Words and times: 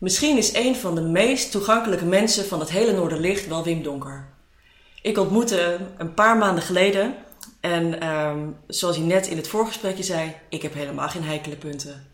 Misschien 0.00 0.36
is 0.36 0.54
een 0.54 0.76
van 0.76 0.94
de 0.94 1.00
meest 1.00 1.50
toegankelijke 1.50 2.04
mensen 2.04 2.44
van 2.44 2.60
het 2.60 2.70
hele 2.70 2.92
Noorderlicht 2.92 3.48
wel 3.48 3.64
Wim 3.64 3.82
Donker. 3.82 4.28
Ik 5.02 5.18
ontmoette 5.18 5.54
hem 5.54 5.86
een 5.98 6.14
paar 6.14 6.36
maanden 6.36 6.62
geleden 6.62 7.14
en 7.60 8.00
ehm, 8.00 8.48
zoals 8.66 8.96
hij 8.96 9.06
net 9.06 9.26
in 9.26 9.36
het 9.36 9.48
voorgesprekje 9.48 10.02
zei, 10.02 10.34
ik 10.48 10.62
heb 10.62 10.74
helemaal 10.74 11.08
geen 11.08 11.24
heikele 11.24 11.56
punten. 11.56 12.06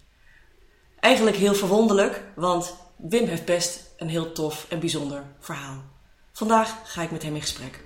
Eigenlijk 1.01 1.37
heel 1.37 1.55
verwonderlijk, 1.55 2.23
want 2.35 2.75
Wim 2.97 3.27
heeft 3.27 3.45
best 3.45 3.95
een 3.97 4.09
heel 4.09 4.33
tof 4.33 4.67
en 4.69 4.81
bijzonder 4.81 5.23
verhaal. 5.41 5.83
Vandaag 6.33 6.81
ga 6.85 7.03
ik 7.03 7.11
met 7.11 7.23
hem 7.23 7.35
in 7.35 7.41
gesprek. 7.41 7.85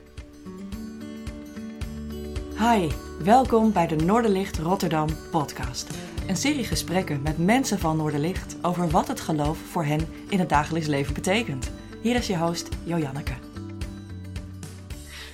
Hi, 2.59 2.89
welkom 3.25 3.73
bij 3.73 3.87
de 3.87 3.97
Noorderlicht 3.97 4.59
Rotterdam 4.59 5.09
podcast. 5.31 6.10
Een 6.31 6.37
serie 6.37 6.65
gesprekken 6.65 7.23
met 7.23 7.39
mensen 7.39 7.79
van 7.79 7.97
Noorderlicht 7.97 8.57
over 8.63 8.89
wat 8.91 9.09
het 9.09 9.21
geloof 9.21 9.59
voor 9.59 9.85
hen 9.85 10.09
in 10.29 10.39
het 10.39 10.49
dagelijks 10.49 10.87
leven 10.89 11.15
betekent. 11.15 11.71
Hier 12.03 12.15
is 12.17 12.27
je 12.27 12.37
host 12.39 12.69
Joanneke. 12.85 13.33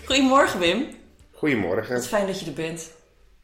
Goedemorgen 0.04 0.58
Wim. 0.60 0.86
Goedemorgen. 1.32 1.94
Het 1.94 2.02
is 2.02 2.08
fijn 2.08 2.26
dat 2.26 2.40
je 2.40 2.46
er 2.46 2.52
bent. 2.52 2.90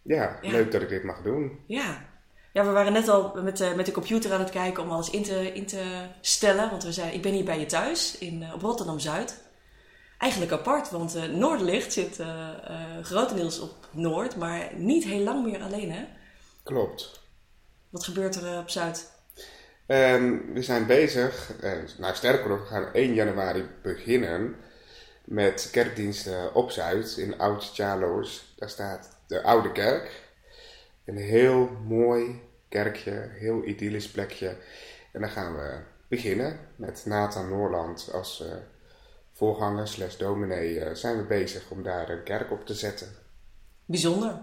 Ja, 0.02 0.38
Ja. 0.42 0.50
leuk 0.50 0.72
dat 0.72 0.82
ik 0.82 0.88
dit 0.88 1.04
mag 1.04 1.22
doen. 1.22 1.58
Ja. 1.66 2.04
Ja, 2.52 2.64
we 2.64 2.70
waren 2.70 2.92
net 2.92 3.08
al 3.08 3.32
met, 3.42 3.56
de- 3.56 3.72
met 3.76 3.86
de 3.86 3.92
computer 3.92 4.32
aan 4.32 4.40
het 4.40 4.50
kijken 4.50 4.82
om 4.82 4.90
alles 4.90 5.10
in 5.10 5.22
te, 5.22 5.52
in 5.54 5.66
te 5.66 6.06
stellen. 6.20 6.70
Want 6.70 6.84
we 6.84 6.92
zijn, 6.92 7.14
ik 7.14 7.22
ben 7.22 7.32
hier 7.32 7.44
bij 7.44 7.58
je 7.58 7.66
thuis 7.66 8.18
in, 8.18 8.42
eh, 8.42 8.54
op 8.54 8.62
Rotterdam-Zuid. 8.62 9.40
Eigenlijk 10.18 10.52
apart, 10.52 10.90
want 10.90 11.14
eh 11.14 11.22
Noorderlicht 11.24 11.92
zit 11.92 12.18
eh, 12.20 12.28
eh, 12.48 13.04
grotendeels 13.04 13.60
op 13.60 13.74
Noord, 13.90 14.36
maar 14.36 14.68
niet 14.76 15.04
heel 15.04 15.22
lang 15.24 15.44
meer 15.44 15.62
alleen 15.62 15.92
hè. 15.92 16.04
Klopt. 16.62 17.20
Wat 17.92 18.04
gebeurt 18.04 18.34
er 18.34 18.52
eh, 18.52 18.58
op 18.58 18.70
Zuid? 18.70 19.10
Ehm, 19.86 20.38
we 20.52 20.62
zijn 20.62 20.86
bezig, 20.86 21.52
eh, 21.60 21.72
nou 21.98 22.14
sterker 22.14 22.48
nog, 22.48 22.60
we 22.60 22.66
gaan 22.66 22.88
1 22.92 23.14
januari 23.14 23.68
beginnen 23.82 24.56
met 25.24 25.68
kerkdiensten 25.72 26.54
op 26.54 26.70
Zuid 26.70 27.16
in 27.16 27.38
Oud-Tjaloos. 27.38 28.54
Daar 28.56 28.70
staat 28.70 29.18
de 29.26 29.42
Oude 29.42 29.72
Kerk. 29.72 30.22
Een 31.04 31.16
heel 31.16 31.68
mooi 31.86 32.42
kerkje, 32.68 33.28
heel 33.30 33.64
idyllisch 33.64 34.10
plekje. 34.10 34.56
En 35.12 35.20
dan 35.20 35.30
gaan 35.30 35.56
we 35.56 35.78
beginnen 36.08 36.58
met 36.76 37.02
Nathan 37.06 37.48
Noorland 37.48 38.10
als 38.12 38.40
eh, 38.40 38.52
voorganger 39.32 39.88
slash 39.88 40.16
dominee. 40.16 40.94
zijn 40.94 41.16
we 41.16 41.24
bezig 41.24 41.70
om 41.70 41.82
daar 41.82 42.08
een 42.08 42.22
kerk 42.22 42.50
op 42.50 42.66
te 42.66 42.74
zetten. 42.74 43.08
Bijzonder. 43.84 44.40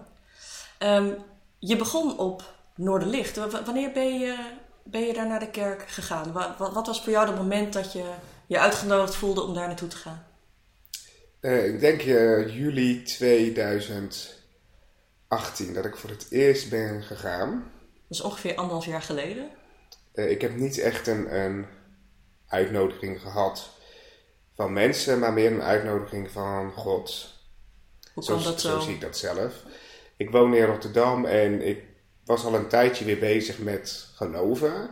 Ehm, 0.78 1.12
je 1.58 1.76
begon 1.76 2.18
op 2.18 2.58
Noorderlicht. 2.80 3.36
W- 3.36 3.64
wanneer 3.64 3.92
ben 3.92 4.18
je, 4.18 4.36
ben 4.84 5.06
je 5.06 5.12
daar 5.12 5.26
naar 5.26 5.40
de 5.40 5.50
kerk 5.50 5.88
gegaan? 5.88 6.32
Wa- 6.32 6.54
wa- 6.58 6.72
wat 6.72 6.86
was 6.86 7.02
voor 7.02 7.12
jou 7.12 7.26
het 7.26 7.36
moment 7.36 7.72
dat 7.72 7.92
je 7.92 8.12
je 8.46 8.58
uitgenodigd 8.58 9.14
voelde 9.14 9.42
om 9.42 9.54
daar 9.54 9.66
naartoe 9.66 9.88
te 9.88 9.96
gaan? 9.96 10.26
Eh, 11.40 11.66
ik 11.66 11.80
denk 11.80 12.00
eh, 12.00 12.56
juli 12.56 13.02
2018 13.02 15.74
dat 15.74 15.84
ik 15.84 15.96
voor 15.96 16.10
het 16.10 16.26
eerst 16.30 16.70
ben 16.70 17.02
gegaan. 17.02 17.50
Dat 18.08 18.18
is 18.18 18.20
ongeveer 18.20 18.54
anderhalf 18.56 18.86
jaar 18.86 19.02
geleden. 19.02 19.50
Eh, 20.12 20.30
ik 20.30 20.40
heb 20.40 20.56
niet 20.56 20.78
echt 20.78 21.06
een, 21.06 21.38
een 21.40 21.66
uitnodiging 22.48 23.20
gehad 23.20 23.70
van 24.54 24.72
mensen, 24.72 25.18
maar 25.18 25.32
meer 25.32 25.52
een 25.52 25.62
uitnodiging 25.62 26.30
van 26.30 26.72
God. 26.72 27.38
Hoe 28.14 28.24
Zo, 28.24 28.32
kwam 28.32 28.44
dat 28.44 28.60
zo? 28.60 28.68
zo 28.68 28.80
zie 28.80 28.94
ik 28.94 29.00
dat 29.00 29.16
zelf. 29.16 29.54
Ik 30.16 30.30
woon 30.30 30.54
in 30.54 30.64
Rotterdam 30.64 31.24
en 31.24 31.66
ik 31.68 31.88
was 32.30 32.44
al 32.44 32.54
een 32.54 32.68
tijdje 32.68 33.04
weer 33.04 33.18
bezig 33.18 33.58
met 33.58 34.08
geloven. 34.14 34.90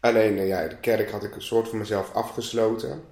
Alleen 0.00 0.38
eh, 0.38 0.48
ja, 0.48 0.68
de 0.68 0.76
kerk 0.76 1.10
had 1.10 1.24
ik 1.24 1.34
een 1.34 1.42
soort 1.42 1.68
van 1.68 1.78
mezelf 1.78 2.14
afgesloten. 2.14 3.04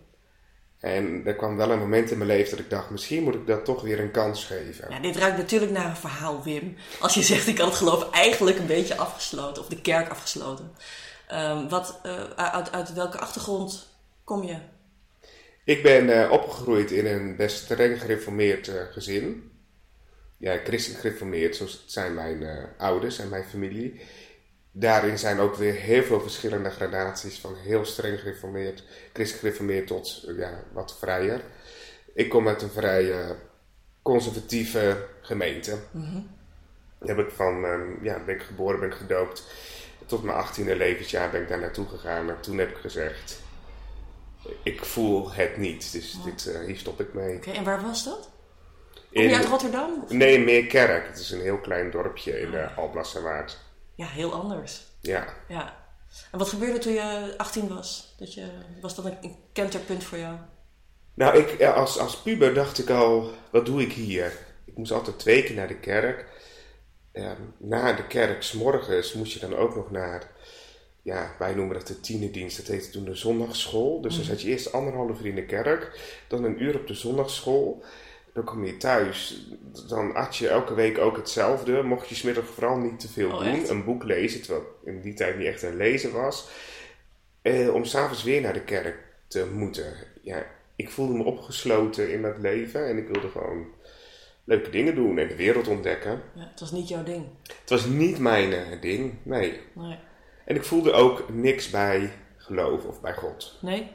En 0.78 1.22
er 1.24 1.34
kwam 1.34 1.56
wel 1.56 1.70
een 1.70 1.78
moment 1.78 2.10
in 2.10 2.18
mijn 2.18 2.30
leven 2.30 2.50
dat 2.50 2.58
ik 2.58 2.70
dacht, 2.70 2.90
misschien 2.90 3.22
moet 3.22 3.34
ik 3.34 3.46
dat 3.46 3.64
toch 3.64 3.82
weer 3.82 4.00
een 4.00 4.10
kans 4.10 4.44
geven. 4.44 4.90
Ja, 4.90 4.98
dit 4.98 5.16
ruikt 5.16 5.36
natuurlijk 5.36 5.72
naar 5.72 5.86
een 5.86 5.96
verhaal, 5.96 6.42
Wim. 6.42 6.76
Als 7.00 7.14
je 7.14 7.22
zegt, 7.22 7.46
ik 7.46 7.58
had 7.58 7.66
het 7.66 7.76
geloof 7.76 8.10
eigenlijk 8.10 8.58
een 8.58 8.66
beetje 8.66 8.96
afgesloten, 8.96 9.62
of 9.62 9.68
de 9.68 9.80
kerk 9.80 10.08
afgesloten. 10.08 10.72
Ehm, 11.28 11.68
wat, 11.68 12.00
eh, 12.02 12.24
uit, 12.36 12.72
uit 12.72 12.92
welke 12.92 13.18
achtergrond 13.18 13.88
kom 14.24 14.42
je? 14.42 14.56
Ik 15.64 15.82
ben 15.82 16.22
eh, 16.22 16.30
opgegroeid 16.30 16.90
in 16.90 17.06
een 17.06 17.36
best 17.36 17.56
streng 17.56 18.00
gereformeerd 18.00 18.70
gezin. 18.92 19.50
Ja, 20.38 20.56
christelijk 20.64 21.00
gereformeerd, 21.00 21.56
zoals 21.56 21.84
zijn 21.86 22.14
mijn 22.14 22.42
eh, 22.42 22.64
ouders 22.76 23.18
en 23.18 23.28
mijn 23.28 23.44
familie. 23.44 24.00
Daarin 24.72 25.18
zijn 25.18 25.38
ook 25.38 25.54
weer 25.54 25.74
heel 25.74 26.02
veel 26.02 26.20
verschillende 26.20 26.70
gradaties 26.70 27.38
van 27.38 27.56
heel 27.56 27.84
streng 27.84 28.20
gereformeerd, 28.20 28.84
christelijk 29.12 29.44
gereformeerd 29.44 29.86
tot 29.86 30.24
eh, 30.28 30.38
ja, 30.38 30.62
wat 30.72 30.98
vrijer. 30.98 31.40
Ik 32.14 32.28
kom 32.28 32.48
uit 32.48 32.62
een 32.62 32.70
vrij 32.70 33.12
eh, 33.12 33.30
conservatieve 34.02 35.06
gemeente. 35.20 35.78
Daar 36.98 37.16
heb 37.16 37.26
ik 37.26 37.32
van, 37.32 37.64
eh, 37.64 38.02
ja, 38.02 38.24
ben 38.24 38.34
ik 38.34 38.42
geboren, 38.42 38.80
ben 38.80 38.88
ik 38.88 38.94
gedoopt. 38.94 39.44
Tot 40.06 40.22
mijn 40.22 40.46
18e 40.46 40.76
levensjaar 40.76 41.30
ben 41.30 41.42
ik 41.42 41.48
daar 41.48 41.60
naartoe 41.60 41.86
gegaan. 41.86 42.30
En 42.30 42.40
toen 42.40 42.58
heb 42.58 42.70
ik 42.70 42.76
gezegd, 42.76 43.40
ik 44.62 44.84
voel 44.84 45.32
het 45.32 45.56
niet, 45.56 45.92
dus 45.92 46.18
dit, 46.24 46.46
eh, 46.46 46.64
hier 46.64 46.76
stop 46.76 47.00
ik 47.00 47.14
mee. 47.14 47.36
Oké, 47.36 47.50
en 47.50 47.64
waar 47.64 47.82
was 47.82 48.04
dat? 48.04 48.30
Kom 49.12 49.22
In- 49.22 49.28
je 49.28 49.36
uit 49.36 49.46
Rotterdam? 49.46 50.02
Of- 50.04 50.10
Nee, 50.10 50.38
Meerkerk. 50.38 51.06
Het 51.06 51.18
is 51.18 51.30
een 51.30 51.40
heel 51.40 51.58
klein 51.58 51.90
dorpje 51.90 52.40
in 52.40 52.50
de 52.50 52.70
Alblasserwaard. 52.76 53.58
Ja, 53.94 54.06
heel 54.06 54.32
anders. 54.32 54.82
Ja. 55.00 55.26
Ja. 55.48 55.76
En 56.30 56.38
wat 56.38 56.48
gebeurde 56.48 56.78
toen 56.78 56.92
je 56.92 57.34
18 57.36 57.68
was? 57.68 58.14
Dat 58.18 58.34
je, 58.34 58.46
was 58.80 58.94
dat 58.94 59.04
een, 59.04 59.36
kenterpunt 59.52 60.04
voor 60.04 60.18
jou? 60.18 60.36
Nou, 61.14 61.38
ik, 61.38 61.62
als, 61.62 61.98
als 61.98 62.16
puber 62.22 62.54
dacht 62.54 62.78
ik 62.78 62.90
al, 62.90 63.30
wat 63.50 63.66
doe 63.66 63.82
ik 63.82 63.92
hier? 63.92 64.32
Ik 64.64 64.76
moest 64.76 64.92
altijd 64.92 65.18
twee 65.18 65.42
keer 65.42 65.54
naar 65.54 65.68
de 65.68 65.78
kerk. 65.78 66.26
Ehm, 67.12 67.40
na 67.58 67.92
de 67.92 68.06
kerk, 68.06 68.42
s'morgens, 68.42 69.12
moest 69.12 69.32
je 69.32 69.38
dan 69.40 69.56
ook 69.56 69.74
nog 69.76 69.90
naar, 69.90 70.30
ja, 71.02 71.34
wij 71.38 71.54
noemen 71.54 71.76
dat 71.76 71.86
de 71.86 72.00
tienerdienst. 72.00 72.56
Dat 72.56 72.66
heette 72.66 72.90
toen 72.90 73.04
de 73.04 73.14
zondagsschool. 73.14 74.00
Dus 74.00 74.16
dan 74.16 74.24
zat 74.24 74.42
je 74.42 74.48
eerst 74.48 74.72
anderhalf 74.72 75.20
uur 75.20 75.26
in 75.26 75.34
de 75.34 75.46
kerk, 75.46 76.00
dan 76.28 76.44
een 76.44 76.62
uur 76.62 76.74
op 76.76 76.86
de 76.86 76.94
zondagsschool. 76.94 77.82
Dan 78.38 78.46
kom 78.46 78.64
je 78.64 78.76
thuis, 78.76 79.46
dan 79.88 80.14
at 80.14 80.36
je 80.36 80.48
elke 80.48 80.74
week 80.74 80.98
ook 80.98 81.16
hetzelfde. 81.16 81.82
Mocht 81.82 82.08
je 82.08 82.14
smiddag 82.14 82.44
vooral 82.44 82.76
niet 82.76 83.00
te 83.00 83.08
veel 83.08 83.30
Oh, 83.30 83.38
doen. 83.38 83.46
echt? 83.46 83.68
Een 83.68 83.84
boek 83.84 84.04
lezen, 84.04 84.42
terwijl 84.42 84.62
ik 84.62 84.88
in 84.88 85.00
die 85.00 85.14
tijd 85.14 85.38
niet 85.38 85.46
echt 85.46 85.62
een 85.62 85.76
lezer 85.76 86.12
was. 86.12 86.48
Eh, 87.42 87.74
om 87.74 87.84
s'avonds 87.84 88.22
weer 88.22 88.40
naar 88.40 88.52
de 88.52 88.64
kerk 88.64 88.96
te 89.28 89.46
moeten. 89.52 89.94
Ja, 90.22 90.46
ik 90.76 90.90
voelde 90.90 91.14
me 91.14 91.24
opgesloten 91.24 92.12
in 92.12 92.22
dat 92.22 92.38
leven 92.38 92.86
en 92.88 92.98
ik 92.98 93.08
wilde 93.08 93.28
gewoon 93.28 93.66
leuke 94.44 94.70
dingen 94.70 94.94
doen 94.94 95.18
en 95.18 95.28
de 95.28 95.36
wereld 95.36 95.68
ontdekken. 95.68 96.22
Ja, 96.34 96.48
het 96.50 96.60
was 96.60 96.72
niet 96.72 96.88
jouw 96.88 97.02
ding. 97.02 97.24
Het 97.60 97.70
was 97.70 97.86
niet 97.86 98.18
mijn 98.18 98.52
eh, 98.52 98.80
ding, 98.80 99.12
nee. 99.22 99.60
Nee. 99.72 99.98
En 100.44 100.56
ik 100.56 100.64
voelde 100.64 100.92
ook 100.92 101.28
niks 101.32 101.70
bij 101.70 102.10
geloof 102.36 102.84
of 102.84 103.00
bij 103.00 103.14
God. 103.14 103.58
Nee? 103.62 103.90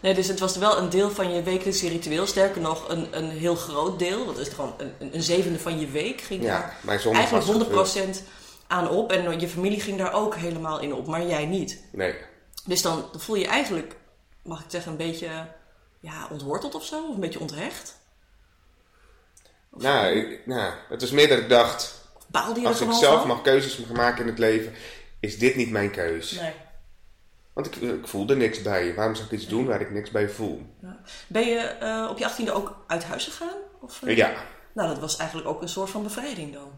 Nee, 0.00 0.14
dus 0.14 0.28
het 0.28 0.38
was 0.40 0.56
wel 0.56 0.78
een 0.78 0.90
deel 0.90 1.10
van 1.10 1.34
je 1.34 1.42
wekelijkse 1.42 1.88
ritueel. 1.88 2.26
Sterker 2.26 2.60
nog, 2.60 2.88
een, 2.88 3.16
een 3.18 3.30
heel 3.30 3.54
groot 3.56 3.98
deel. 3.98 4.24
Dat 4.26 4.38
is 4.38 4.48
gewoon 4.48 4.74
een, 4.76 5.14
een, 5.14 5.22
zevende 5.22 5.58
van 5.58 5.80
je 5.80 5.86
week. 5.86 6.20
Ging 6.20 6.42
Ja, 6.42 6.72
daar 6.82 6.98
eigenlijk 7.12 7.44
100% 7.46 7.66
gevuld. 7.66 8.22
aan 8.66 8.88
op. 8.88 9.12
En 9.12 9.40
je 9.40 9.48
familie 9.48 9.80
ging 9.80 9.98
daar 9.98 10.12
ook 10.12 10.34
helemaal 10.34 10.80
in 10.80 10.94
op, 10.94 11.06
maar 11.06 11.26
jij 11.26 11.46
niet. 11.46 11.82
Nee. 11.92 12.14
Dus 12.64 12.82
dan 12.82 13.08
voel 13.16 13.36
je 13.36 13.42
je 13.42 13.48
eigenlijk, 13.48 13.96
mag 14.42 14.60
ik 14.64 14.70
zeggen, 14.70 14.90
een 14.90 14.98
beetje 14.98 15.28
ja, 16.00 16.28
ontworteld 16.30 16.74
of 16.74 16.84
zo? 16.84 17.06
Of 17.08 17.14
een 17.14 17.20
beetje 17.20 17.40
onterecht? 17.40 17.96
Nou, 19.76 20.06
ik, 20.06 20.46
nou, 20.46 20.72
het 20.88 21.00
was 21.00 21.10
meer 21.10 21.28
dat 21.28 21.38
ik 21.38 21.48
dacht, 21.48 21.94
Of 22.16 22.22
baalde 22.26 22.60
je 22.60 22.66
als 22.66 22.80
ik 22.80 22.92
zelf 22.92 23.18
van? 23.18 23.28
mag 23.28 23.42
keuzes 23.42 23.76
mag 23.76 23.88
maken 23.96 24.20
in 24.20 24.26
het 24.28 24.38
leven, 24.38 24.72
is 25.20 25.38
dit 25.38 25.56
niet 25.56 25.70
mijn 25.70 25.90
keus. 25.90 26.30
Nee. 26.32 26.52
Want 27.54 27.66
ik, 27.66 27.76
ik 27.76 28.08
voelde 28.08 28.36
niks 28.36 28.62
bij. 28.62 28.94
Waarom 28.94 29.14
zou 29.14 29.26
ik 29.26 29.32
iets 29.32 29.48
doen 29.48 29.66
waar 29.66 29.80
ik 29.80 29.90
niks 29.90 30.10
bij 30.10 30.28
voel? 30.28 30.62
Ja. 30.82 31.00
Ben 31.26 31.46
je 31.46 31.58
eh, 31.58 32.06
op 32.10 32.18
je 32.18 32.24
achttiende 32.24 32.52
ook 32.52 32.84
uit 32.86 33.04
huis 33.04 33.24
gegaan? 33.24 33.56
Of, 33.80 34.02
eh? 34.02 34.16
Ja. 34.16 34.32
Nou, 34.72 34.88
dat 34.88 34.98
was 34.98 35.16
eigenlijk 35.16 35.48
ook 35.48 35.62
een 35.62 35.68
soort 35.68 35.90
van 35.90 36.02
bevrijding 36.02 36.52
dan. 36.52 36.68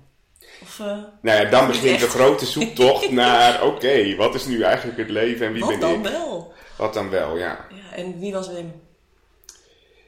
Of, 0.63 0.81
eh, 0.81 0.87
Nou 1.23 1.41
ja, 1.43 1.45
dan 1.45 1.67
begint 1.67 2.01
de 2.01 2.09
grote 2.09 2.47
zoektocht 2.47 3.11
naar, 3.23 3.65
oké, 3.65 4.17
wat 4.17 4.35
is 4.35 4.47
nu 4.47 4.63
eigenlijk 4.63 4.99
het 4.99 5.11
leven 5.11 5.47
en 5.47 5.53
wie 5.53 5.61
wat 5.61 5.71
ben 5.71 5.81
dan 5.81 5.95
ik? 5.95 6.03
wel? 6.03 6.53
Wat 6.77 6.95
dan 6.95 7.11
wel, 7.11 7.37
ja. 7.37 7.67
Ja, 7.71 7.97
en 7.97 8.19
wie 8.19 8.33
was 8.33 8.49
Wim? 8.49 8.73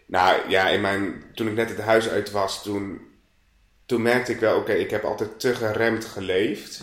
Nou 0.07 0.49
ja, 0.49 0.69
in 0.69 0.81
mijn, 0.81 1.25
toen 1.35 1.47
ik 1.47 1.55
net 1.55 1.69
het 1.69 1.81
huis 1.81 2.09
uit 2.09 2.31
was, 2.31 2.63
toen, 2.63 3.01
toen 3.87 4.03
merkte 4.03 4.33
ik 4.33 4.41
wel, 4.41 4.59
oké, 4.59 4.73
ik 4.73 4.91
heb 4.91 5.05
altijd 5.05 5.41
te 5.41 5.55
geremd 5.55 6.05
geleefd. 6.05 6.83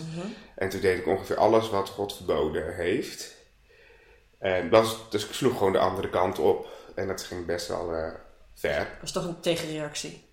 En 0.54 0.68
toen 0.68 0.80
deed 0.80 0.98
ik 0.98 1.06
ongeveer 1.06 1.36
alles 1.36 1.70
wat 1.70 1.88
God 1.88 2.16
verboden 2.16 2.74
heeft. 2.74 3.35
En 4.38 4.70
dat 4.70 5.06
dus 5.10 5.26
ik 5.26 5.34
sloeg 5.34 5.56
gewoon 5.56 5.72
de 5.72 5.78
andere 5.78 6.10
kant 6.10 6.38
op. 6.38 6.68
En 6.94 7.06
dat 7.06 7.22
ging 7.22 7.46
best 7.46 7.68
wel 7.68 7.94
eh, 7.94 8.12
ver. 8.54 8.78
Dat 8.78 9.00
was 9.00 9.12
toch 9.12 9.24
een 9.24 9.40
tegenreactie. 9.40 10.24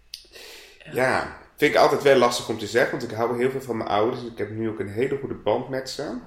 Ja. 0.91 1.37
vind 1.55 1.73
ik 1.73 1.79
altijd 1.79 2.01
wel 2.01 2.15
lastig 2.15 2.49
om 2.49 2.59
te 2.59 2.67
zeggen, 2.67 2.91
want 2.99 3.11
ik 3.11 3.17
hou 3.17 3.37
heel 3.37 3.51
veel 3.51 3.61
van 3.61 3.77
mijn 3.77 3.89
ouders. 3.89 4.23
Ik 4.23 4.37
heb 4.37 4.49
nu 4.49 4.69
ook 4.69 4.79
een 4.79 4.89
hele 4.89 5.17
goede 5.19 5.35
band 5.35 5.69
met 5.69 5.89
ze. 5.89 6.17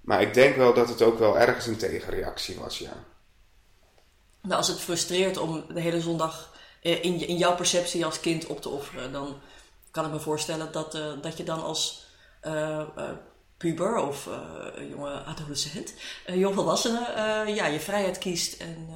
Maar 0.00 0.22
ik 0.22 0.34
denk 0.34 0.56
wel 0.56 0.74
dat 0.74 0.88
het 0.88 1.02
ook 1.02 1.18
wel 1.18 1.38
ergens 1.38 1.66
een 1.66 1.76
tegenreactie 1.76 2.58
was, 2.58 2.78
ja. 2.78 3.04
Nou, 4.42 4.58
als 4.58 4.68
het 4.68 4.80
frustreert 4.80 5.36
om 5.36 5.64
de 5.74 5.80
hele 5.80 6.00
zondag 6.00 6.54
eh, 6.82 7.04
in, 7.04 7.28
in 7.28 7.36
jouw 7.36 7.54
perceptie 7.54 8.04
als 8.04 8.20
kind 8.20 8.46
op 8.46 8.60
te 8.60 8.68
offeren, 8.68 9.12
dan 9.12 9.40
kan 9.90 10.04
ik 10.04 10.10
me 10.10 10.20
voorstellen 10.20 10.72
dat, 10.72 10.94
uh, 10.94 11.12
dat 11.22 11.36
je 11.36 11.44
dan 11.44 11.62
als 11.62 12.06
uh, 12.42 12.82
puber 13.56 13.96
of 13.96 14.28
jonge 14.90 15.22
adolescent, 15.24 15.94
jongvolwassene, 16.26 16.98
ja, 17.46 17.66
je 17.66 17.80
vrijheid 17.80 18.18
kiest 18.18 18.60
en 18.60 18.88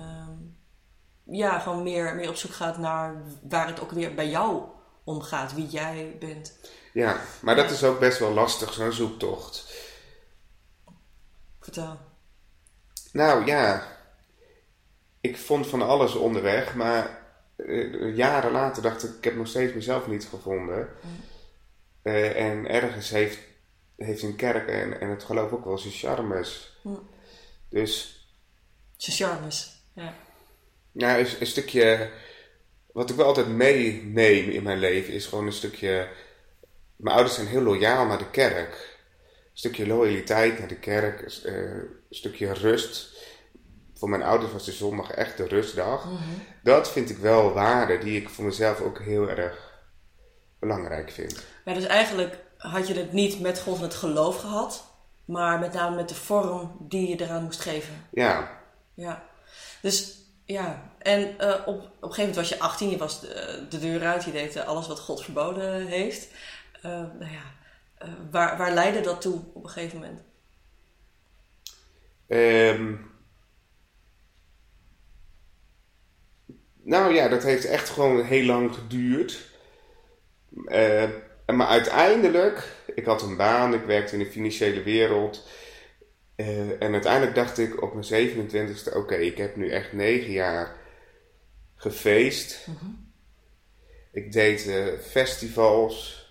ja, 1.24 1.58
gewoon 1.58 1.82
meer, 1.82 2.14
meer 2.14 2.28
op 2.28 2.36
zoek 2.36 2.52
gaat 2.52 2.78
naar 2.78 3.22
waar 3.42 3.66
het 3.66 3.80
ook 3.80 3.90
weer 3.90 4.14
bij 4.14 4.28
jou 4.28 4.62
om 5.04 5.22
gaat, 5.22 5.54
wie 5.54 5.66
jij 5.66 6.16
bent. 6.18 6.58
Ja, 6.92 7.20
maar 7.42 7.56
dat 7.56 7.70
is 7.70 7.84
ook 7.84 8.00
best 8.00 8.18
wel 8.18 8.32
lastig, 8.32 8.72
zo'n 8.72 8.92
zoektocht. 8.92 9.74
Vertel. 11.60 11.98
Nou 13.12 13.46
ja, 13.46 13.86
ik 15.20 15.38
vond 15.38 15.66
van 15.66 15.82
alles 15.82 16.14
onderweg, 16.14 16.74
maar 16.74 17.18
uh, 17.56 18.16
jaren 18.16 18.50
later 18.50 18.82
dacht 18.82 19.04
ik, 19.04 19.14
ik 19.14 19.24
heb 19.24 19.36
nog 19.36 19.46
steeds 19.46 19.74
mezelf 19.74 20.06
niet 20.06 20.24
gevonden. 20.24 20.88
Uh, 22.02 22.50
en 22.50 22.68
ergens 22.68 23.10
heeft, 23.10 23.38
heeft 24.04 24.22
een 24.22 24.36
kerk 24.36 24.68
en, 24.68 25.00
en 25.00 25.08
het 25.08 25.22
geloof 25.22 25.52
ook 25.52 25.64
wel 25.64 25.78
zijn 25.78 25.92
charmes. 25.92 26.78
Mm. 26.82 27.08
Dus. 27.68 28.24
Zijn 28.96 29.16
charmes, 29.16 29.82
ja. 29.92 30.14
Nou, 30.92 31.20
een, 31.20 31.26
een, 31.40 31.46
stukje. 31.46 32.10
Wat 32.92 33.10
ik 33.10 33.16
wel 33.16 33.26
altijd 33.26 33.48
meeneem 33.48 34.50
in 34.50 34.62
mijn 34.62 34.78
leven 34.78 35.12
is 35.12 35.26
gewoon 35.26 35.46
een 35.46 35.52
stukje. 35.52 36.08
Mijn 36.96 37.14
ouders 37.14 37.36
zijn 37.36 37.46
heel 37.46 37.62
loyaal 37.62 38.06
naar 38.06 38.18
de 38.18 38.30
kerk. 38.30 38.98
Een 39.32 39.58
stukje 39.58 39.86
loyaliteit 39.86 40.58
naar 40.58 40.68
de 40.68 40.78
kerk, 40.78 41.42
een 41.44 41.88
stukje 42.10 42.52
rust 42.52 43.18
voor 44.00 44.08
mijn 44.08 44.22
ouders 44.22 44.52
was 44.52 44.64
de 44.64 44.72
zondag 44.72 45.10
echt 45.10 45.36
de 45.36 45.46
rustdag. 45.46 46.04
Mhm. 46.04 46.16
Dat 46.62 46.90
vind 46.90 47.10
ik 47.10 47.18
wel 47.18 47.52
waarde 47.52 47.98
die 47.98 48.20
ik 48.20 48.28
voor 48.28 48.44
mezelf 48.44 48.80
ook 48.80 48.98
heel 48.98 49.28
erg 49.28 49.82
belangrijk 50.58 51.10
vind. 51.10 51.44
Ja, 51.64 51.74
dus 51.74 51.86
eigenlijk 51.86 52.38
had 52.60 52.88
je 52.88 52.94
het 52.94 53.12
niet 53.12 53.40
met 53.40 53.60
God 53.60 53.76
en 53.76 53.82
het 53.82 53.94
geloof 53.94 54.40
gehad, 54.40 54.84
maar 55.24 55.58
met 55.58 55.72
name 55.72 55.96
met 55.96 56.08
de 56.08 56.14
vorm 56.14 56.76
die 56.78 57.08
je 57.08 57.24
eraan 57.24 57.42
moest 57.42 57.60
geven. 57.60 57.94
Ja. 58.10 58.50
Ja. 58.94 59.22
Dus 59.82 60.18
ja, 60.44 60.82
en 60.98 61.34
uh, 61.38 61.54
op, 61.66 61.76
op 61.76 61.82
een 61.82 62.12
gegeven 62.12 62.18
moment 62.18 62.36
was 62.36 62.48
je 62.48 62.58
18, 62.58 62.90
je 62.90 62.96
was 62.96 63.20
de, 63.20 63.66
de 63.68 63.78
deur 63.78 64.06
uit, 64.06 64.24
je 64.24 64.32
deed 64.32 64.64
alles 64.64 64.86
wat 64.86 65.00
God 65.00 65.22
verboden 65.22 65.86
heeft. 65.86 66.28
Uh, 66.76 66.82
nou 66.82 67.30
ja, 67.30 67.42
waar, 68.30 68.56
waar 68.56 68.72
leidde 68.72 69.00
dat 69.00 69.20
toe 69.20 69.40
op 69.52 69.64
een 69.64 69.70
gegeven 69.70 69.98
moment? 69.98 70.22
Um, 72.26 73.10
Nou 76.90 77.14
ja, 77.14 77.28
dat 77.28 77.42
heeft 77.42 77.64
echt 77.64 77.88
gewoon 77.88 78.24
heel 78.24 78.44
lang 78.44 78.74
geduurd. 78.74 79.48
Maar 81.52 81.66
uiteindelijk, 81.66 82.64
ik 82.94 83.04
had 83.04 83.22
een 83.22 83.36
baan, 83.36 83.74
ik 83.74 83.84
werkte 83.84 84.12
in 84.12 84.18
de 84.18 84.30
financiële 84.30 84.82
wereld. 84.82 85.48
Uh, 86.36 86.82
en 86.82 86.92
uiteindelijk 86.92 87.34
dacht 87.34 87.58
ik 87.58 87.82
op 87.82 87.94
mijn 87.94 88.28
27e, 88.28 88.96
oké, 88.96 89.14
ik 89.14 89.36
heb 89.36 89.56
nu 89.56 89.70
echt 89.70 89.92
negen 89.92 90.32
jaar 90.32 90.76
gefeest. 91.76 92.66
Mm 92.66 92.76
-hmm. 92.80 93.12
Ik 94.12 94.32
deed 94.32 94.66
uh, 94.66 94.98
festivals, 94.98 96.28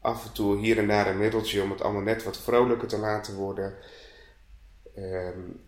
af 0.00 0.26
en 0.26 0.32
toe 0.32 0.58
hier 0.58 0.78
en 0.78 0.88
daar 0.88 1.06
een 1.06 1.18
middeltje 1.18 1.62
om 1.62 1.70
het 1.70 1.82
allemaal 1.82 2.02
net 2.02 2.22
wat 2.22 2.38
vrolijker 2.38 2.88
te 2.88 2.98
laten 2.98 3.34
worden. 3.34 3.74
Um, 4.98 5.60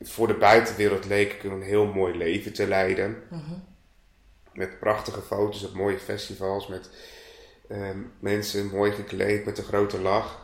voor 0.00 0.26
de 0.26 0.34
buitenwereld 0.34 1.04
leek 1.04 1.32
ik 1.32 1.44
een 1.44 1.62
heel 1.62 1.86
mooi 1.86 2.16
leven 2.16 2.52
te 2.52 2.68
leiden. 2.68 3.22
Mhm. 3.30 3.54
Met 4.52 4.78
prachtige 4.78 5.20
foto's 5.20 5.64
op 5.64 5.74
mooie 5.74 5.98
festivals, 5.98 6.66
met 6.66 6.90
ehm, 7.68 7.98
mensen 8.18 8.66
mooi 8.66 8.92
gekleed, 8.92 9.44
met 9.44 9.58
een 9.58 9.64
grote 9.64 10.00
lach. 10.00 10.40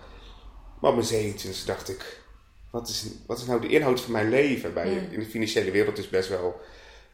Maar 0.81 0.91
op 0.91 0.97
mijn 0.97 1.09
zeventiende 1.09 1.57
dacht 1.67 1.89
ik, 1.89 2.23
wat 2.71 2.89
is, 2.89 3.07
wat 3.27 3.39
is 3.39 3.47
nou 3.47 3.61
de 3.61 3.69
inhoud 3.69 4.01
van 4.01 4.13
mijn 4.13 4.29
leven? 4.29 4.75
Bij, 4.75 4.89
In 5.11 5.19
de 5.19 5.27
financiële 5.27 5.71
wereld 5.71 5.99
is 5.99 6.09
best 6.09 6.29
wel, 6.29 6.61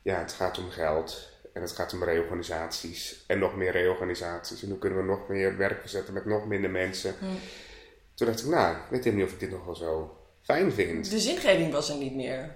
ja, 0.03 0.19
het 0.19 0.33
gaat 0.33 0.59
om 0.59 0.71
geld. 0.71 1.29
En 1.53 1.63
het 1.63 1.73
gaat 1.73 1.93
om 1.93 2.05
reorganisaties. 2.05 3.25
En 3.27 3.39
nog 3.39 3.57
meer 3.57 3.73
reorganisaties. 3.73 4.63
En 4.63 4.69
hoe 4.69 4.79
kunnen 4.79 4.99
we 4.99 5.05
nog 5.05 5.29
meer 5.29 5.57
werk 5.57 5.81
verzetten 5.81 6.15
met 6.15 6.25
nog 6.25 6.47
minder 6.47 6.71
mensen. 6.71 7.15
Toen 8.15 8.27
dacht 8.27 8.41
ik, 8.41 8.47
nou, 8.47 8.77
ik 8.77 9.03
weet 9.03 9.15
niet 9.15 9.25
of 9.25 9.33
ik 9.33 9.41
dit 9.41 9.51
nog 9.51 9.65
wel 9.65 9.75
zo 9.75 10.19
fijn 10.43 10.73
vind. 10.73 11.11
De 11.11 11.21
zingeving 11.21 11.73
was 11.73 11.89
er 11.91 11.97
niet 11.97 12.15
meer. 12.15 12.53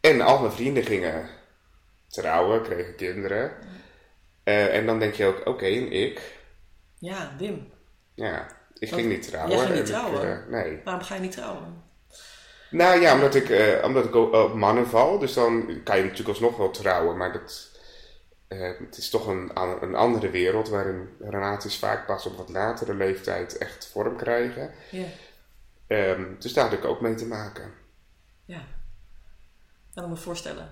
En 0.00 0.20
al 0.20 0.40
mijn 0.40 0.52
vrienden 0.52 0.84
gingen 0.84 1.28
trouwen, 2.08 2.62
kregen 2.62 2.94
kinderen. 2.94 3.52
Uh, 4.44 4.74
en 4.74 4.86
dan 4.86 4.98
denk 4.98 5.14
je 5.14 5.24
ook, 5.24 5.46
oké, 5.46 5.64
en 5.64 5.92
ik? 5.92 6.20
Ja, 6.98 7.34
Wim. 7.38 7.72
Ja, 8.14 8.46
ik 8.78 8.88
ging 8.88 9.08
niet 9.08 9.28
trouwen. 9.28 9.56
Jij 9.56 9.64
ging 9.64 9.78
niet 9.78 9.86
trouwen? 9.86 10.22
Ik, 10.22 10.44
uh, 10.44 10.46
nee. 10.46 10.80
Waarom 10.84 11.02
ga 11.02 11.14
je 11.14 11.20
niet 11.20 11.32
trouwen? 11.32 11.84
Nou 12.70 13.00
ja, 13.00 13.14
omdat 13.14 13.34
ik, 13.34 13.48
uh, 13.48 13.84
omdat 13.84 14.04
ik 14.04 14.14
op 14.14 14.54
mannen 14.54 14.86
val. 14.86 15.18
Dus 15.18 15.34
dan 15.34 15.80
kan 15.84 15.96
je 15.96 16.02
natuurlijk 16.02 16.28
alsnog 16.28 16.56
wel 16.56 16.70
trouwen. 16.70 17.16
Maar 17.16 17.32
dat, 17.32 17.70
het 18.48 18.96
is 18.96 19.10
toch 19.10 19.26
een, 19.26 19.50
een 19.82 19.94
andere 19.94 20.30
wereld 20.30 20.68
waarin 20.68 21.08
relaties 21.20 21.78
vaak 21.78 22.06
pas 22.06 22.26
op 22.26 22.36
wat 22.36 22.48
latere 22.48 22.94
leeftijd 22.94 23.58
echt 23.58 23.86
vorm 23.86 24.16
krijgen. 24.16 24.70
Ja. 24.90 25.06
Um, 25.88 26.36
dus 26.38 26.52
daar 26.52 26.64
had 26.64 26.72
ik 26.72 26.84
ook 26.84 27.00
mee 27.00 27.14
te 27.14 27.26
maken. 27.26 27.72
Ja, 28.44 28.58
dat 28.58 29.94
kan 29.94 30.04
ik 30.04 30.10
me 30.10 30.16
voorstellen. 30.16 30.70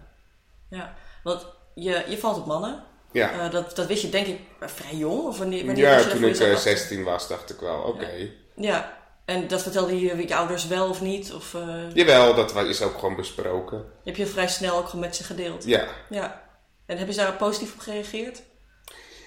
Ja, 0.68 0.94
want 1.22 1.46
je, 1.74 2.04
je 2.08 2.18
valt 2.18 2.38
op 2.38 2.46
mannen. 2.46 2.84
Ja. 3.14 3.44
Uh, 3.44 3.50
dat, 3.50 3.76
dat 3.76 3.86
wist 3.86 4.02
je 4.02 4.08
denk 4.08 4.26
ik 4.26 4.38
vrij 4.60 4.94
jong? 4.94 5.26
Of 5.26 5.38
wanneer, 5.38 5.66
wanneer 5.66 5.84
ja, 5.84 6.02
toen 6.02 6.24
ik 6.24 6.38
uh, 6.38 6.56
16 6.56 7.04
was, 7.04 7.28
dacht 7.28 7.50
ik 7.50 7.60
wel, 7.60 7.78
oké. 7.78 7.88
Okay. 7.88 8.36
Ja. 8.56 8.68
ja. 8.68 8.98
en 9.24 9.48
dat 9.48 9.62
vertelde 9.62 10.00
je 10.00 10.26
je 10.26 10.36
ouders 10.36 10.66
wel 10.66 10.88
of 10.88 11.00
niet? 11.00 11.32
Of, 11.32 11.54
uh... 11.54 11.94
Jawel, 11.94 12.34
dat 12.34 12.56
is 12.56 12.82
ook 12.82 12.98
gewoon 12.98 13.16
besproken. 13.16 13.84
Heb 14.04 14.16
je 14.16 14.26
vrij 14.26 14.48
snel 14.48 14.78
ook 14.78 14.88
gewoon 14.88 15.04
met 15.04 15.16
ze 15.16 15.24
gedeeld? 15.24 15.64
Ja. 15.64 15.86
ja. 16.08 16.42
En 16.86 16.96
hebben 16.96 17.14
ze 17.14 17.20
daar 17.20 17.32
positief 17.32 17.72
op 17.72 17.78
gereageerd? 17.78 18.42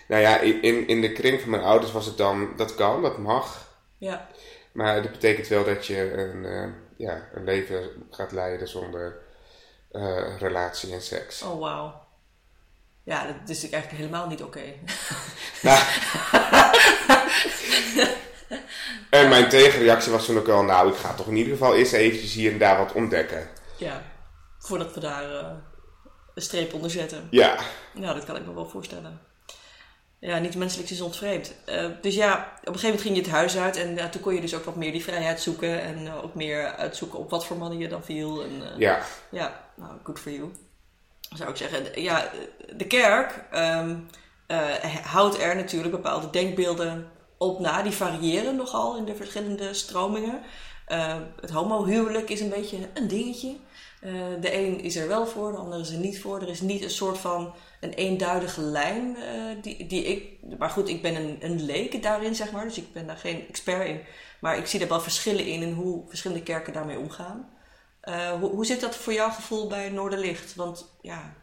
Nou 0.08 0.22
ja, 0.22 0.40
in, 0.40 0.88
in 0.88 1.02
de 1.02 1.12
kring 1.12 1.42
van 1.42 1.50
mijn 1.50 1.64
ouders 1.64 1.92
was 1.92 2.06
het 2.06 2.18
dan, 2.18 2.54
dat 2.56 2.76
kan, 2.76 3.02
dat 3.02 3.18
mag. 3.18 3.68
Ja. 3.98 4.28
Maar 4.72 5.02
dat 5.02 5.12
betekent 5.12 5.48
wel 5.48 5.64
dat 5.64 5.86
je 5.86 6.14
een, 6.14 6.74
ja, 6.98 7.28
een 7.34 7.44
leven 7.44 7.90
gaat 8.12 8.32
leiden 8.32 8.68
zonder 8.68 9.18
relatie 10.40 10.94
en 10.94 11.02
seks. 11.02 11.42
Oh, 11.42 11.60
wauw. 11.60 12.07
Ja, 13.08 13.26
dat 13.26 13.50
is 13.50 13.70
eigenlijk 13.70 14.02
helemaal 14.02 14.28
niet 14.28 14.44
oké. 14.44 14.58
Okay. 14.58 14.80
Nou, 15.62 15.84
en 19.10 19.30
mijn 19.30 19.50
tegenreactie 19.50 20.12
was 20.12 20.26
toen 20.26 20.38
ook 20.38 20.46
wel, 20.46 20.64
nou, 20.64 20.90
ik 20.90 20.96
ga 20.96 21.14
toch 21.14 21.28
in 21.28 21.36
ieder 21.36 21.54
geval 21.54 21.76
eerst 21.76 21.94
eventjes 21.94 22.34
hier 22.34 22.52
en 22.52 22.58
daar 22.58 22.78
wat 22.78 22.92
ontdekken. 22.92 23.50
Ja, 23.78 24.02
voordat 24.60 24.94
we 24.94 25.00
daar 25.00 25.32
uh, 25.32 25.48
een 26.34 26.42
streep 26.42 26.74
onder 26.74 26.92
zetten. 26.92 27.28
Ja. 27.32 27.60
Nou, 27.94 28.16
dat 28.16 28.26
kan 28.26 28.36
ik 28.36 28.46
me 28.46 28.54
wel 28.54 28.70
voorstellen 28.70 29.20
ja, 30.20 30.40
niet 30.40 30.56
menselijk 30.56 30.90
is 30.90 31.02
ontvreemd. 31.02 31.54
Uh, 31.70 31.86
dus 32.02 32.16
ja, 32.16 32.34
op 32.34 32.68
een 32.68 32.80
gegeven 32.80 32.84
moment 32.84 33.02
ging 33.02 33.16
je 33.16 33.22
het 33.22 33.32
huis 33.32 33.58
uit 33.58 33.76
en 33.76 33.98
uh, 33.98 34.06
toen 34.06 34.22
kon 34.22 34.34
je 34.34 34.42
dus 34.42 34.56
ook 34.56 34.64
wat 34.64 34.76
meer 34.76 34.92
die 34.92 35.04
vrijheid 35.04 35.42
zoeken 35.42 35.82
en 35.82 36.06
uh, 36.06 36.24
ook 36.24 36.36
meer 36.36 36.76
uitzoeken 36.76 37.20
op 37.20 37.30
wat 37.30 37.46
voor 37.46 37.58
mannen 37.58 37.80
je 37.80 37.88
dan 37.88 38.04
viel. 38.04 38.44
En, 38.44 38.62
ja. 38.78 39.02
Ja, 39.32 39.70
nou, 39.76 39.92
good 40.04 40.20
for 40.20 40.32
you. 40.32 40.52
Zou 41.36 41.50
ik 41.50 41.56
zeggen. 41.56 42.02
Ja, 42.02 42.32
de 42.76 42.88
kerk 42.88 43.44
um, 43.56 44.08
houdt 45.04 45.42
er 45.42 45.56
natuurlijk 45.56 45.94
bepaalde 45.94 46.30
denkbeelden 46.30 47.08
op 47.38 47.60
na. 47.60 47.82
Die 47.82 47.92
variëren 47.92 48.56
nogal 48.56 48.98
in 48.98 49.06
de 49.06 49.16
verschillende 49.16 49.74
stromingen. 49.74 50.42
het 51.42 51.50
homohuwelijk 51.50 52.30
is 52.30 52.42
een 52.42 52.50
beetje 52.50 52.78
een 52.94 53.08
dingetje. 53.08 53.56
de 54.40 54.54
een 54.54 54.80
is 54.80 54.96
er 54.96 55.08
wel 55.08 55.28
voor, 55.28 55.52
de 55.52 55.58
ander 55.58 55.80
is 55.80 55.92
er 55.92 55.98
niet 55.98 56.22
voor. 56.22 56.42
Er 56.42 56.50
is 56.50 56.62
niet 56.62 56.84
een 56.84 56.90
soort 56.90 57.18
van 57.18 57.54
een 57.80 57.94
eenduidige 57.94 58.62
lijn 58.62 59.18
uh, 59.18 59.62
die, 59.62 59.88
die 59.88 60.04
ik. 60.04 60.40
Maar 60.58 60.70
goed, 60.70 60.90
ik 60.90 61.02
ben 61.02 61.16
een, 61.16 61.38
een 61.40 62.02
daarin, 62.02 62.36
zeg 62.36 62.52
maar. 62.52 62.64
Dus 62.64 62.78
ik 62.78 62.94
ben 62.94 63.08
daar 63.08 63.18
geen 63.18 63.48
expert 63.48 63.88
in. 63.88 64.00
Maar 64.40 64.58
ik 64.58 64.66
zie 64.66 64.80
er 64.80 64.88
wel 64.88 65.02
verschillen 65.02 65.46
in 65.46 65.64
en 65.64 65.74
hoe 65.74 66.04
verschillende 66.08 66.44
kerken 66.44 66.74
daarmee 66.74 67.00
omgaan. 67.00 67.50
Uh, 68.08 68.32
hoe, 68.32 68.50
hoe 68.50 68.66
zit 68.66 68.82
dat 68.82 68.96
voor 68.96 69.14
jouw 69.14 69.30
gevoel 69.30 69.68
bij 69.68 69.90
Noorderlicht? 69.90 70.56
Want 70.56 70.98
ja. 71.02 71.34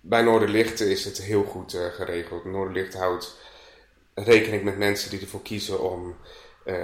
Bij 0.00 0.22
Noorderlicht 0.22 0.80
is 0.80 1.04
het 1.04 1.22
heel 1.22 1.44
goed 1.44 1.74
uh, 1.74 1.86
geregeld. 1.86 2.44
Noorderlicht 2.44 2.94
houdt 2.94 3.38
rekening 4.14 4.62
met 4.62 4.78
mensen 4.78 5.10
die 5.10 5.20
ervoor 5.20 5.42
kiezen 5.42 5.90
om 5.90 6.16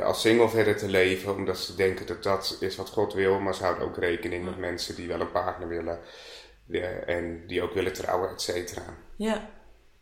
als 0.02 0.20
single 0.20 0.48
verder 0.48 0.76
te 0.76 0.88
leven, 0.88 1.34
omdat 1.34 1.58
ze 1.58 1.74
denken 1.74 2.06
dat 2.06 2.22
dat 2.22 2.56
is 2.60 2.76
wat 2.76 2.88
God 2.88 3.12
wil. 3.12 3.40
Maar 3.40 3.54
ze 3.54 3.62
houden 3.62 3.84
ook 3.84 3.96
rekening 3.96 4.44
met 4.44 4.58
mensen 4.58 4.94
die 4.94 5.08
wel 5.08 5.20
een 5.20 5.30
partner 5.30 5.68
willen 5.68 6.00
en 7.06 7.46
die 7.46 7.62
ook 7.62 7.74
willen 7.74 7.92
trouwen, 7.92 8.30
et 8.30 8.40
cetera. 8.40 8.82
Ja. 9.16 9.50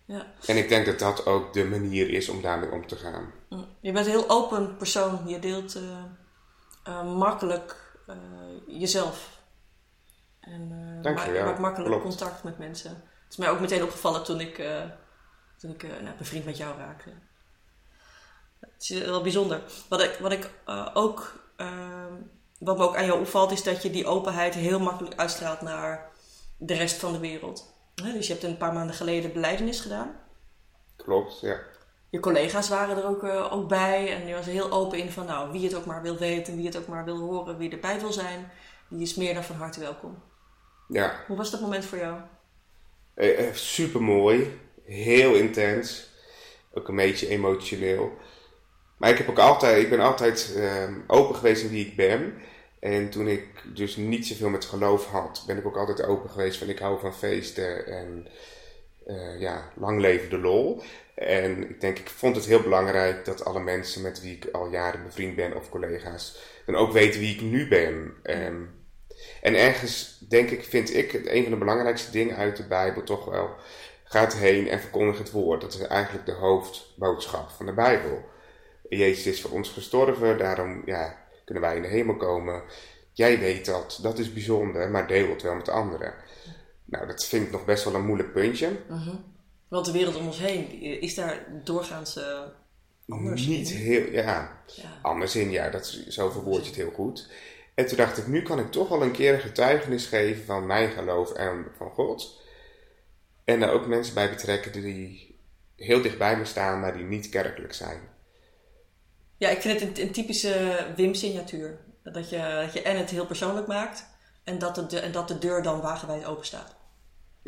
ja. 0.04 0.26
En 0.46 0.56
ik 0.56 0.68
denk 0.68 0.86
dat 0.86 0.98
dat 0.98 1.26
ook 1.26 1.52
de 1.52 1.64
manier 1.64 2.10
is 2.10 2.28
om 2.28 2.42
daarmee 2.42 2.70
om 2.70 2.86
te 2.86 2.96
gaan. 2.96 3.32
Je 3.80 3.92
bent 3.92 4.06
een 4.06 4.12
heel 4.12 4.28
open 4.30 4.76
persoon. 4.76 5.18
Je 5.26 5.38
deelt 5.38 5.78
eh, 6.84 7.14
makkelijk 7.14 7.70
eh, 7.70 7.87
jezelf. 8.66 9.40
En 10.40 10.70
uh, 10.72 11.02
Dank 11.02 11.18
je 11.18 11.30
wel. 11.30 11.44
maak 11.44 11.58
makkelijk 11.58 11.90
Klopt. 11.90 12.06
contact 12.06 12.42
met 12.42 12.58
mensen. 12.58 12.90
Het 12.90 13.30
is 13.30 13.36
mij 13.36 13.50
ook 13.50 13.60
meteen 13.60 13.82
opgevallen 13.82 14.24
toen 14.24 14.40
ik, 14.40 14.58
uh, 14.58 14.82
toen 15.56 15.70
ik 15.70 15.82
nou, 16.02 16.16
bevriend 16.18 16.44
met 16.44 16.56
jou 16.56 16.78
raakte. 16.78 17.10
Het 18.60 18.90
is 18.90 19.04
wel 19.04 19.22
bijzonder. 19.22 19.62
Wat 19.88 20.02
ik, 20.02 20.18
wat 20.20 20.32
ik 20.32 20.50
ook, 20.94 21.44
ehm, 21.56 22.12
wat 22.58 22.76
me 22.78 22.84
ook 22.84 22.96
aan 22.96 23.04
jou 23.06 23.20
opvalt, 23.20 23.50
is 23.52 23.62
dat 23.62 23.82
je 23.82 23.90
die 23.90 24.06
openheid 24.06 24.54
heel 24.54 24.80
makkelijk 24.80 25.16
uitstraalt 25.16 25.60
naar 25.60 26.10
de 26.56 26.74
rest 26.74 26.96
van 26.96 27.12
de 27.12 27.18
wereld. 27.18 27.72
Dus 27.94 28.26
je 28.26 28.32
hebt 28.32 28.44
een 28.44 28.56
paar 28.56 28.72
maanden 28.72 28.94
geleden 28.96 29.32
beleidenis 29.32 29.80
gedaan. 29.80 30.20
Klopt, 30.96 31.40
ja. 31.40 31.58
Je 32.10 32.20
collega's 32.20 32.68
waren 32.68 32.96
er 32.96 33.06
ook, 33.06 33.22
uh, 33.22 33.52
ook 33.52 33.68
bij 33.68 34.14
en 34.14 34.26
je 34.26 34.34
was 34.34 34.46
er 34.46 34.52
heel 34.52 34.70
open 34.70 34.98
in 34.98 35.10
van 35.10 35.26
nou, 35.26 35.52
wie 35.52 35.64
het 35.64 35.74
ook 35.74 35.84
maar 35.84 36.02
wil 36.02 36.16
weten, 36.16 36.56
wie 36.56 36.66
het 36.66 36.76
ook 36.76 36.86
maar 36.86 37.04
wil 37.04 37.18
horen, 37.18 37.58
wie 37.58 37.70
erbij 37.70 38.00
wil 38.00 38.12
zijn, 38.12 38.50
die 38.88 39.02
is 39.02 39.14
meer 39.14 39.34
dan 39.34 39.44
van 39.44 39.56
harte 39.56 39.80
welkom. 39.80 40.22
Ja. 40.88 41.24
Hoe 41.26 41.36
was 41.36 41.50
dat 41.50 41.60
moment 41.60 41.84
voor 41.84 41.98
jou? 41.98 42.20
Uh, 43.14 43.52
Super 43.52 44.02
mooi, 44.02 44.60
heel 44.84 45.34
intens, 45.34 46.10
ook 46.72 46.88
een 46.88 46.96
beetje 46.96 47.28
emotioneel. 47.28 48.12
Maar 48.96 49.10
ik, 49.10 49.18
heb 49.18 49.28
ook 49.28 49.38
altijd, 49.38 49.82
ik 49.82 49.90
ben 49.90 50.00
altijd 50.00 50.54
uh, 50.56 50.82
open 51.06 51.34
geweest 51.34 51.62
in 51.62 51.70
wie 51.70 51.86
ik 51.86 51.96
ben. 51.96 52.34
En 52.80 53.10
toen 53.10 53.28
ik 53.28 53.46
dus 53.74 53.96
niet 53.96 54.26
zoveel 54.26 54.48
met 54.48 54.64
geloof 54.64 55.06
had, 55.06 55.44
ben 55.46 55.56
ik 55.56 55.66
ook 55.66 55.76
altijd 55.76 56.02
open 56.02 56.30
geweest 56.30 56.58
van 56.58 56.68
ik 56.68 56.78
hou 56.78 57.00
van 57.00 57.14
feesten 57.14 57.86
en 57.86 58.28
uh, 59.08 59.40
ja, 59.40 59.72
lang 59.74 60.00
leven 60.00 60.30
de 60.30 60.38
lol. 60.38 60.82
En 61.14 61.70
ik 61.70 61.80
denk, 61.80 61.98
ik 61.98 62.08
vond 62.08 62.36
het 62.36 62.44
heel 62.44 62.62
belangrijk 62.62 63.24
dat 63.24 63.44
alle 63.44 63.60
mensen 63.60 64.02
met 64.02 64.20
wie 64.20 64.36
ik 64.36 64.48
al 64.52 64.68
jaren 64.68 65.02
bevriend 65.02 65.36
ben 65.36 65.56
of 65.56 65.70
collega's, 65.70 66.36
dan 66.66 66.74
ook 66.74 66.92
weten 66.92 67.20
wie 67.20 67.34
ik 67.34 67.40
nu 67.40 67.68
ben. 67.68 68.14
En, 68.22 68.74
en 69.42 69.54
ergens, 69.54 70.24
denk 70.28 70.50
ik, 70.50 70.64
vind 70.64 70.94
ik 70.94 71.10
het 71.10 71.26
een 71.28 71.42
van 71.42 71.52
de 71.52 71.58
belangrijkste 71.58 72.10
dingen 72.10 72.36
uit 72.36 72.56
de 72.56 72.66
Bijbel 72.66 73.02
toch 73.02 73.24
wel, 73.24 73.50
gaat 74.04 74.36
heen 74.36 74.68
en 74.68 74.80
verkondig 74.80 75.18
het 75.18 75.30
woord. 75.30 75.60
Dat 75.60 75.74
is 75.74 75.80
eigenlijk 75.80 76.26
de 76.26 76.32
hoofdboodschap 76.32 77.50
van 77.50 77.66
de 77.66 77.72
Bijbel. 77.72 78.24
Jezus 78.88 79.26
is 79.26 79.40
voor 79.40 79.50
ons 79.50 79.68
gestorven, 79.68 80.38
daarom 80.38 80.82
ja, 80.84 81.18
kunnen 81.44 81.62
wij 81.62 81.76
in 81.76 81.82
de 81.82 81.88
hemel 81.88 82.16
komen. 82.16 82.62
Jij 83.12 83.38
weet 83.38 83.66
dat, 83.66 83.98
dat 84.02 84.18
is 84.18 84.32
bijzonder, 84.32 84.90
maar 84.90 85.06
deel 85.06 85.30
het 85.30 85.42
wel 85.42 85.54
met 85.54 85.68
anderen. 85.68 86.14
Nou, 86.90 87.06
dat 87.06 87.26
vind 87.26 87.46
ik 87.46 87.52
nog 87.52 87.64
best 87.64 87.84
wel 87.84 87.94
een 87.94 88.06
moeilijk 88.06 88.32
puntje. 88.32 88.76
-huh. 88.88 89.14
Want 89.68 89.86
de 89.86 89.92
wereld 89.92 90.16
om 90.16 90.26
ons 90.26 90.38
heen, 90.38 90.80
is 91.00 91.14
daar 91.14 91.46
doorgaans 91.64 92.16
uh, 92.16 92.40
anders 93.08 93.46
Niet 93.46 93.70
in? 93.70 93.76
heel, 93.76 94.10
ja, 94.12 94.60
Ja. 94.66 94.98
anders 95.02 95.36
in, 95.36 95.50
ja, 95.50 95.70
dat 95.70 95.86
zo 96.08 96.30
verwoord 96.30 96.62
je 96.62 96.66
het 96.68 96.76
heel 96.78 96.90
goed. 96.90 97.30
En 97.74 97.86
toen 97.86 97.96
dacht 97.96 98.18
ik, 98.18 98.26
nu 98.26 98.42
kan 98.42 98.58
ik 98.58 98.70
toch 98.70 98.88
wel 98.88 99.02
een 99.02 99.12
keer 99.12 99.34
een 99.34 99.40
getuigenis 99.40 100.06
geven 100.06 100.44
van 100.44 100.66
mijn 100.66 100.90
geloof 100.90 101.32
en 101.32 101.66
van 101.76 101.90
God. 101.90 102.42
En 103.44 103.60
daar 103.60 103.72
ook 103.72 103.86
mensen 103.86 104.14
bij 104.14 104.30
betrekken 104.30 104.72
die 104.72 105.36
heel 105.76 106.02
dicht 106.02 106.18
bij 106.18 106.36
me 106.38 106.44
staan, 106.44 106.80
maar 106.80 106.96
die 106.96 107.04
niet 107.04 107.28
kerkelijk 107.28 107.72
zijn. 107.74 108.00
Ja, 109.36 109.48
ik 109.48 109.60
vind 109.60 109.80
het 109.80 109.98
een, 109.98 110.04
een 110.06 110.12
typische 110.12 110.86
Wim-signatuur. 110.96 111.78
Dat 112.02 112.30
je, 112.30 112.60
dat 112.64 112.72
je 112.72 112.82
en 112.82 112.98
het 112.98 113.10
heel 113.10 113.26
persoonlijk 113.26 113.66
maakt 113.66 114.06
en 114.44 114.58
dat 114.58 114.90
de- 114.90 115.00
en 115.00 115.12
dat 115.12 115.28
de 115.28 115.38
deur 115.38 115.62
dan 115.62 115.80
wagenwijd 115.80 116.24
open 116.24 116.46
staat. 116.46 116.76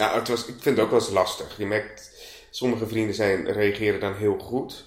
Nou, 0.01 0.19
het 0.19 0.29
was, 0.29 0.47
ik 0.47 0.55
vind 0.59 0.77
het 0.77 0.85
ook 0.85 0.91
wel 0.91 1.01
eens 1.01 1.11
lastig. 1.11 1.57
Je 1.57 1.67
merkt, 1.67 2.11
sommige 2.51 2.87
vrienden 2.87 3.15
zijn, 3.15 3.53
reageren 3.53 4.01
dan 4.01 4.15
heel 4.15 4.39
goed. 4.39 4.85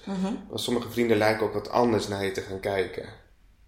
Maar 0.50 0.58
sommige 0.58 0.90
vrienden 0.90 1.16
lijken 1.16 1.46
ook 1.46 1.52
wat 1.52 1.68
anders 1.68 2.08
naar 2.08 2.24
je 2.24 2.32
te 2.32 2.40
gaan 2.40 2.60
kijken. 2.60 3.08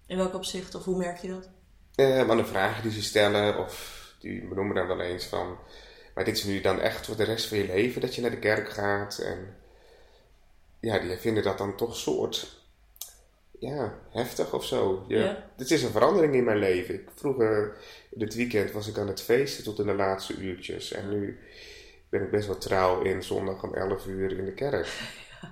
In 0.06 0.16
welk 0.16 0.34
opzicht 0.34 0.74
of 0.74 0.84
hoe 0.84 0.96
merk 0.96 1.18
je 1.18 1.28
dat? 1.28 1.48
Eh, 1.94 2.26
maar 2.26 2.36
de 2.36 2.44
vragen 2.44 2.82
die 2.82 2.92
ze 2.92 3.02
stellen, 3.02 3.58
of 3.58 4.04
die 4.18 4.48
benoemen 4.48 4.74
dan 4.74 4.86
wel 4.86 5.00
eens 5.00 5.24
van... 5.24 5.58
Maar 6.14 6.24
dit 6.24 6.36
is 6.36 6.44
nu 6.44 6.60
dan 6.60 6.80
echt 6.80 7.06
voor 7.06 7.16
de 7.16 7.24
rest 7.24 7.46
van 7.46 7.58
je 7.58 7.66
leven 7.66 8.00
dat 8.00 8.14
je 8.14 8.20
naar 8.20 8.30
de 8.30 8.38
kerk 8.38 8.70
gaat. 8.70 9.18
En 9.18 9.56
ja, 10.80 10.98
die 10.98 11.16
vinden 11.16 11.42
dat 11.42 11.58
dan 11.58 11.76
toch 11.76 11.96
soort... 11.96 12.64
Ja, 13.58 13.94
heftig 14.10 14.52
of 14.52 14.64
zo. 14.64 15.04
Ja. 15.08 15.44
Dit 15.56 15.70
is 15.70 15.82
een 15.82 15.90
verandering 15.90 16.34
in 16.34 16.44
mijn 16.44 16.58
leven. 16.58 16.94
Ik, 16.94 17.08
vroeger, 17.14 17.76
dit 18.10 18.34
weekend, 18.34 18.72
was 18.72 18.88
ik 18.88 18.98
aan 18.98 19.08
het 19.08 19.22
feesten 19.22 19.64
tot 19.64 19.78
in 19.78 19.86
de 19.86 19.94
laatste 19.94 20.34
uurtjes. 20.34 20.92
En 20.92 21.08
nu 21.08 21.38
ben 22.08 22.22
ik 22.22 22.30
best 22.30 22.46
wel 22.46 22.58
trouw 22.58 23.02
in 23.02 23.22
zondag 23.22 23.62
om 23.62 23.74
11 23.74 24.06
uur 24.06 24.38
in 24.38 24.44
de 24.44 24.54
kerk. 24.54 24.88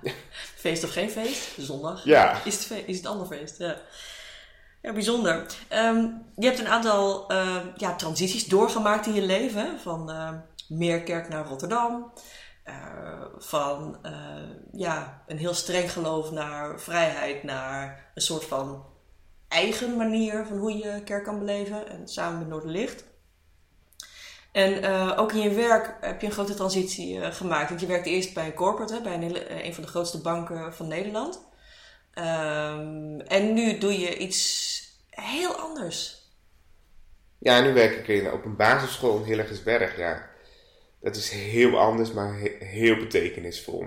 Feest 0.55 0.83
of 0.83 0.91
geen 0.91 1.09
feest? 1.09 1.55
Zondag. 1.57 2.03
Ja. 2.03 2.43
Is 2.45 2.69
het, 2.69 2.83
is 2.85 2.97
het 2.97 3.05
ander 3.05 3.27
feest? 3.27 3.57
Ja. 3.57 3.81
Ja, 4.85 4.93
bijzonder. 4.93 5.45
Ehm, 5.67 6.07
je 6.35 6.45
hebt 6.45 6.59
een 6.59 6.67
aantal 6.67 7.27
ehm, 7.27 7.67
ja, 7.75 7.95
transities 7.95 8.45
doorgemaakt 8.45 9.05
in 9.07 9.13
je 9.13 9.21
leven. 9.21 9.79
Van 9.79 10.09
ehm, 10.11 10.37
Meerkerk 10.67 11.29
naar 11.29 11.45
Rotterdam. 11.45 12.11
Eh, 12.65 13.25
van 13.37 13.97
eh, 14.01 14.11
ja, 14.71 15.23
een 15.27 15.37
heel 15.37 15.53
streng 15.53 15.91
geloof 15.91 16.31
naar 16.31 16.79
vrijheid. 16.79 17.43
Naar 17.43 18.11
een 18.13 18.21
soort 18.21 18.45
van 18.45 18.85
eigen 19.47 19.97
manier 19.97 20.45
van 20.45 20.57
hoe 20.57 20.77
je 20.77 21.01
kerk 21.03 21.23
kan 21.23 21.39
beleven. 21.39 21.89
En 21.89 22.07
samen 22.07 22.39
met 22.39 22.47
Noorderlicht. 22.47 23.05
En 24.51 24.83
eh, 24.83 25.13
ook 25.17 25.31
in 25.31 25.41
je 25.41 25.53
werk 25.53 25.97
heb 26.01 26.21
je 26.21 26.27
een 26.27 26.33
grote 26.33 26.53
transitie 26.53 27.31
gemaakt. 27.31 27.69
Want 27.69 27.81
je 27.81 27.87
werkte 27.87 28.09
eerst 28.09 28.33
bij 28.33 28.45
een 28.45 28.53
corporate, 28.53 29.01
bij 29.01 29.13
een, 29.13 29.65
een 29.65 29.73
van 29.73 29.83
de 29.83 29.89
grootste 29.89 30.21
banken 30.21 30.73
van 30.73 30.87
Nederland. 30.87 31.41
Ehm, 32.13 33.19
en 33.19 33.53
nu 33.53 33.77
doe 33.77 33.99
je 33.99 34.17
iets 34.17 34.81
heel 35.09 35.55
anders. 35.55 36.23
Ja, 37.37 37.61
nu 37.61 37.73
werk 37.73 37.97
ik 37.97 38.07
in, 38.07 38.31
op 38.31 38.45
een 38.45 38.55
basisschool 38.55 39.17
in 39.17 39.23
Hillegersberg, 39.23 39.97
ja. 39.97 40.33
Dat 41.05 41.15
is 41.15 41.29
heel 41.29 41.79
anders, 41.79 42.11
maar 42.11 42.39
he- 42.39 42.65
heel 42.65 42.97
betekenisvol. 42.97 43.85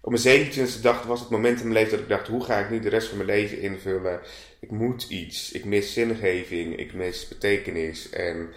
Op 0.00 0.10
mijn 0.10 0.22
27e 0.22 0.80
dag 0.82 1.02
was 1.02 1.20
het 1.20 1.28
moment 1.30 1.60
in 1.60 1.68
mijn 1.68 1.78
leven 1.78 1.90
dat 1.90 2.00
ik 2.00 2.08
dacht, 2.08 2.28
hoe 2.28 2.44
ga 2.44 2.58
ik 2.58 2.70
nu 2.70 2.80
de 2.80 2.88
rest 2.88 3.08
van 3.08 3.16
mijn 3.16 3.28
leven 3.28 3.60
invullen? 3.60 4.20
Ik 4.60 4.70
moet 4.70 5.02
iets, 5.08 5.52
ik 5.52 5.64
mis 5.64 5.92
zingeving, 5.92 6.76
ik 6.76 6.92
mis 6.94 7.28
betekenis. 7.28 8.10
En 8.10 8.52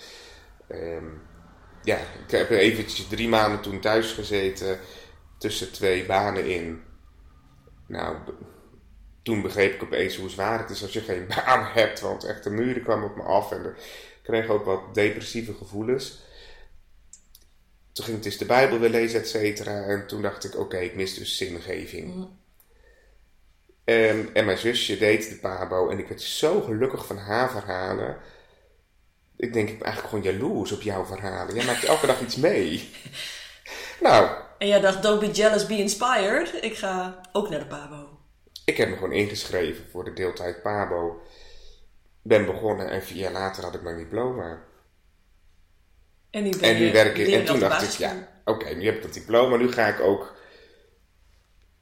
ehm, 0.68 1.06
ja, 1.84 1.98
ik 1.98 2.32
heb 2.32 2.50
eventjes 2.50 3.08
drie 3.08 3.28
maanden 3.28 3.62
toen 3.62 3.80
thuis 3.80 4.12
gezeten, 4.12 4.80
tussen 5.38 5.72
twee 5.72 6.06
banen 6.06 6.46
in. 6.46 6.82
Nou, 7.88 8.18
toen 9.24 9.42
begreep 9.42 9.74
ik 9.74 9.84
opeens 9.84 10.16
hoe 10.16 10.30
zwaar 10.30 10.60
het 10.60 10.70
is 10.70 10.82
als 10.82 10.94
je 10.94 11.02
geen 11.02 11.28
baan 11.28 11.66
hebt. 11.80 12.00
Want 12.00 12.24
echt 12.24 12.44
de 12.44 12.50
muren 12.50 12.84
kwamen 12.84 13.10
op 13.10 13.16
me 13.16 13.24
af 13.24 13.52
en 13.52 13.66
ik 13.66 13.74
kreeg 14.24 14.48
ook 14.48 14.66
wat 14.66 14.94
depressieve 14.94 15.54
gevoelens. 15.54 16.30
Toen 17.94 18.06
ging 18.06 18.18
ik 18.18 18.24
dus 18.24 18.38
de 18.38 18.46
Bijbel 18.46 18.80
weer 18.80 18.90
lezen, 18.90 19.20
et 19.20 19.30
cetera. 19.30 19.84
En 19.84 20.08
toen 20.08 20.22
dacht 20.22 20.44
ik, 20.44 20.58
oké, 20.60 20.78
ik 20.78 20.96
mis 20.96 21.14
dus 21.14 21.38
zingeving. 21.38 22.28
En, 23.84 24.30
en 24.34 24.46
mijn 24.46 24.58
zusje 24.58 24.98
deed 24.98 25.30
de 25.30 25.36
pabo 25.36 25.90
en 25.90 26.00
ik 26.00 26.08
werd 26.08 26.22
zo 26.22 26.62
gelukkig 26.62 27.06
van 27.06 27.18
haar 27.18 27.52
verhalen. 27.52 28.18
Ik 29.38 29.54
denk, 29.54 29.70
ik 29.70 29.78
ben 29.78 29.86
eigenlijk 29.88 30.16
gewoon 30.16 30.34
jaloers 30.34 30.72
op 30.72 30.82
jouw 30.82 31.06
verhalen. 31.06 31.56
Jij 31.56 31.66
maakt 31.66 31.84
elke 31.84 32.08
dag 32.08 32.22
iets 32.22 32.36
mee. 32.36 32.80
Nou, 34.02 34.30
En 34.58 34.68
jij 34.68 34.80
dacht, 34.80 35.04
don't 35.04 35.20
be 35.20 35.32
jealous, 35.32 35.66
be 35.66 35.78
inspired. 35.78 36.64
Ik 36.64 36.78
ga 36.78 37.22
ook 37.32 37.50
naar 37.50 37.60
de 37.60 37.66
Pabo. 37.66 38.20
Ik 38.66 38.78
heb 38.78 38.90
me 38.90 38.96
gewoon 38.96 39.12
ingeschreven 39.12 39.86
voor 39.92 40.04
de 40.04 40.14
deeltijd 40.14 40.62
Pabo. 40.62 41.22
Ben 42.22 42.46
begonnen 42.46 42.90
en 42.90 43.04
vier 43.04 43.18
jaar 43.18 43.32
later 43.32 43.64
had 43.64 43.76
ik 43.76 43.82
mijn 43.82 43.98
diploma. 43.98 44.62
En 46.32 46.44
nu, 46.44 46.50
En 46.50 46.78
nu 46.78 46.86
je 46.86 46.92
werk 46.92 47.18
ik. 47.18 47.28
En 47.34 47.46
toen 47.46 47.60
dacht 47.60 47.84
ik, 47.84 47.90
ja, 48.00 48.28
oké, 48.46 48.70
nu 48.74 48.86
heb 48.86 48.96
ik 48.96 49.02
dat 49.02 49.14
diploma. 49.14 49.56
Nu 49.58 49.72
ga 49.72 49.88
ik 49.88 50.00
ook 50.00 50.36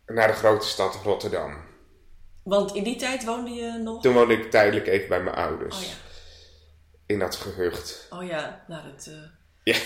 naar 0.05 0.27
de 0.27 0.33
grote 0.33 0.67
stad 0.67 0.99
Rotterdam. 1.03 1.57
Want 2.43 2.75
in 2.75 2.83
die 2.83 2.95
tijd 2.95 3.25
woonde 3.25 3.49
je 3.51 3.71
nog... 3.71 4.01
Toen 4.01 4.13
woonde 4.13 4.33
ik 4.33 4.51
tijdelijk 4.51 4.87
even 4.87 5.07
bij 5.09 5.21
mijn 5.21 5.35
ouders. 5.35 5.75
Oh 5.77 5.83
ja. 5.83 5.93
In 7.05 7.19
dat 7.19 7.35
gehucht. 7.35 8.07
Oh 8.09 8.25
ja, 8.27 8.63
nou 8.67 8.81
dat... 8.91 9.07
eh, 9.07 9.73
Ja. 9.73 9.79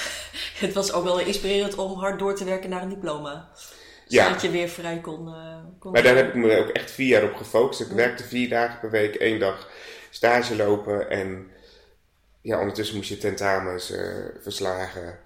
het 0.66 0.72
was 0.74 0.92
ook 0.92 1.04
wel 1.04 1.18
inspirerend 1.20 1.74
om 1.74 1.98
hard 1.98 2.18
door 2.18 2.34
te 2.34 2.44
werken 2.44 2.70
naar 2.70 2.82
een 2.82 2.88
diploma. 2.88 3.50
Ja. 4.06 4.24
Zodat 4.26 4.42
je 4.42 4.50
weer 4.50 4.68
vrij 4.68 5.00
kon... 5.00 5.28
eh, 5.28 5.56
kon 5.78 5.92
Maar 5.92 6.02
daar 6.02 6.16
heb 6.16 6.28
ik 6.28 6.34
me 6.34 6.58
ook 6.58 6.68
echt 6.68 6.90
vier 6.90 7.08
jaar 7.08 7.22
op 7.30 7.34
gefocust. 7.34 7.80
Ik 7.80 7.86
werkte 7.86 8.24
vier 8.24 8.48
dagen 8.48 8.80
per 8.80 8.90
week, 8.90 9.14
één 9.14 9.38
dag 9.38 9.68
stage 10.10 10.56
lopen. 10.56 11.10
En 11.10 11.50
ja, 12.42 12.58
ondertussen 12.58 12.96
moest 12.96 13.08
je 13.08 13.18
tentamens 13.18 13.90
eh, 13.90 14.14
verslagen. 14.40 15.18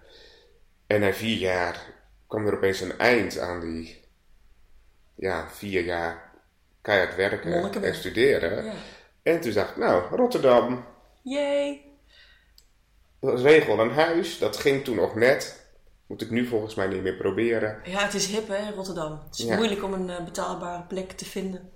En 0.87 1.01
na 1.01 1.13
vier 1.13 1.37
jaar 1.37 1.93
kwam 2.27 2.47
er 2.47 2.55
opeens 2.55 2.81
een 2.81 2.99
eind 2.99 3.39
aan 3.39 3.61
die 3.61 4.05
ja, 5.15 5.49
vier 5.51 5.85
jaar 5.85 6.33
keihard 6.83 7.15
werken 7.17 7.83
en 7.83 7.95
studeren. 7.95 8.65
Ja. 8.65 8.73
En 9.23 9.41
toen 9.41 9.53
dacht 9.53 9.71
ik, 9.71 9.77
nou, 9.77 10.17
Rotterdam, 10.17 10.85
Yay! 11.23 11.85
regel 13.21 13.79
een 13.81 13.91
huis. 13.91 14.39
Dat 14.39 14.57
ging 14.57 14.85
toen 14.85 14.97
nog 14.97 15.15
net. 15.15 15.65
Moet 16.07 16.23
ik 16.23 16.31
nu 16.31 16.47
volgens 16.47 16.75
mij 16.75 16.87
niet 16.87 17.03
meer 17.03 17.17
proberen. 17.17 17.81
Ja, 17.85 18.05
het 18.05 18.15
is 18.15 18.27
hip 18.27 18.49
hè, 18.49 18.71
Rotterdam. 18.71 19.23
Het 19.27 19.39
is 19.39 19.45
Ja. 19.45 19.57
moeilijk 19.57 19.83
om 19.83 19.93
een 19.93 20.11
eh, 20.11 20.25
betaalbare 20.25 20.83
plek 20.83 21.13
te 21.13 21.25
vinden. 21.25 21.71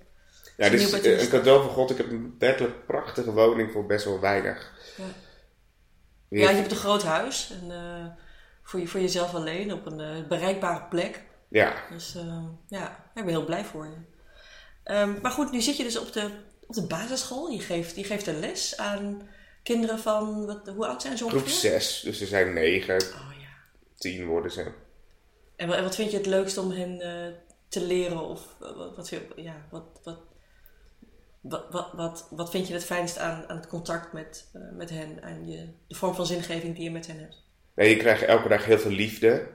Ja, 0.57 0.69
dit 0.69 0.79
is 0.79 0.91
een 1.23 1.29
cadeau 1.29 1.61
van 1.63 1.71
God. 1.71 1.89
Ik 1.89 1.97
heb 1.97 2.11
een 2.11 2.35
werkelijk 2.39 2.85
prachtige 2.85 3.31
woning 3.31 3.71
voor 3.71 3.85
best 3.85 4.05
wel 4.05 4.19
weinig. 4.19 4.71
Ja, 4.97 5.03
ja 6.39 6.49
je 6.49 6.55
hebt 6.55 6.71
een 6.71 6.77
groot 6.77 7.03
huis. 7.03 7.51
En, 7.61 7.69
uh, 7.69 8.05
voor, 8.63 8.79
je, 8.79 8.87
voor 8.87 8.99
jezelf 8.99 9.33
alleen 9.33 9.73
op 9.73 9.85
een 9.85 9.99
uh, 9.99 10.27
bereikbare 10.27 10.83
plek. 10.89 11.23
Ja. 11.47 11.73
Dus 11.89 12.15
uh, 12.15 12.43
ja, 12.67 13.11
ik 13.15 13.25
ben 13.25 13.33
heel 13.33 13.45
blij 13.45 13.65
voor 13.65 13.85
je. 13.85 13.97
Um, 14.93 15.19
maar 15.21 15.31
goed, 15.31 15.51
nu 15.51 15.61
zit 15.61 15.77
je 15.77 15.83
dus 15.83 15.97
op 15.97 16.13
de, 16.13 16.29
op 16.67 16.75
de 16.75 16.87
basisschool. 16.87 17.49
Je 17.49 17.59
geeft, 17.59 17.95
je 17.95 18.03
geeft 18.03 18.27
een 18.27 18.39
les 18.39 18.77
aan 18.77 19.29
kinderen 19.63 19.99
van, 19.99 20.45
wat, 20.45 20.67
hoe 20.67 20.87
oud 20.87 21.01
zijn 21.01 21.17
ze 21.17 21.23
ongeveer? 21.23 21.47
Groep 21.47 21.53
6, 21.53 22.01
dus 22.01 22.21
er 22.21 22.27
zijn 22.27 22.53
negen. 22.53 22.95
Oh 22.95 23.31
ja. 23.39 23.49
Tien 23.97 24.25
worden 24.25 24.51
ze. 24.51 24.71
En 25.55 25.83
wat 25.83 25.95
vind 25.95 26.11
je 26.11 26.17
het 26.17 26.25
leukst 26.25 26.57
om 26.57 26.71
hen 26.71 26.97
te 27.67 27.81
leren? 27.81 28.29
Of 28.29 28.55
wat, 28.59 28.95
wat, 28.95 29.09
ja, 29.35 29.67
wat, 29.69 29.99
wat, 30.03 30.19
wat, 31.41 31.65
wat, 31.69 31.91
wat, 31.93 32.27
wat 32.29 32.49
vind 32.49 32.67
je 32.67 32.73
het 32.73 32.85
fijnst 32.85 33.17
aan, 33.17 33.43
aan 33.47 33.55
het 33.55 33.67
contact 33.67 34.13
met, 34.13 34.49
uh, 34.55 34.61
met 34.77 34.89
hen 34.89 35.21
en 35.23 35.47
je, 35.47 35.67
de 35.87 35.95
vorm 35.95 36.15
van 36.15 36.25
zingeving 36.25 36.75
die 36.75 36.83
je 36.83 36.91
met 36.91 37.07
hen 37.07 37.19
hebt? 37.19 37.43
Nee, 37.75 37.89
je 37.89 37.97
krijgt 37.97 38.23
elke 38.23 38.47
dag 38.47 38.65
heel 38.65 38.79
veel 38.79 38.91
liefde. 38.91 39.47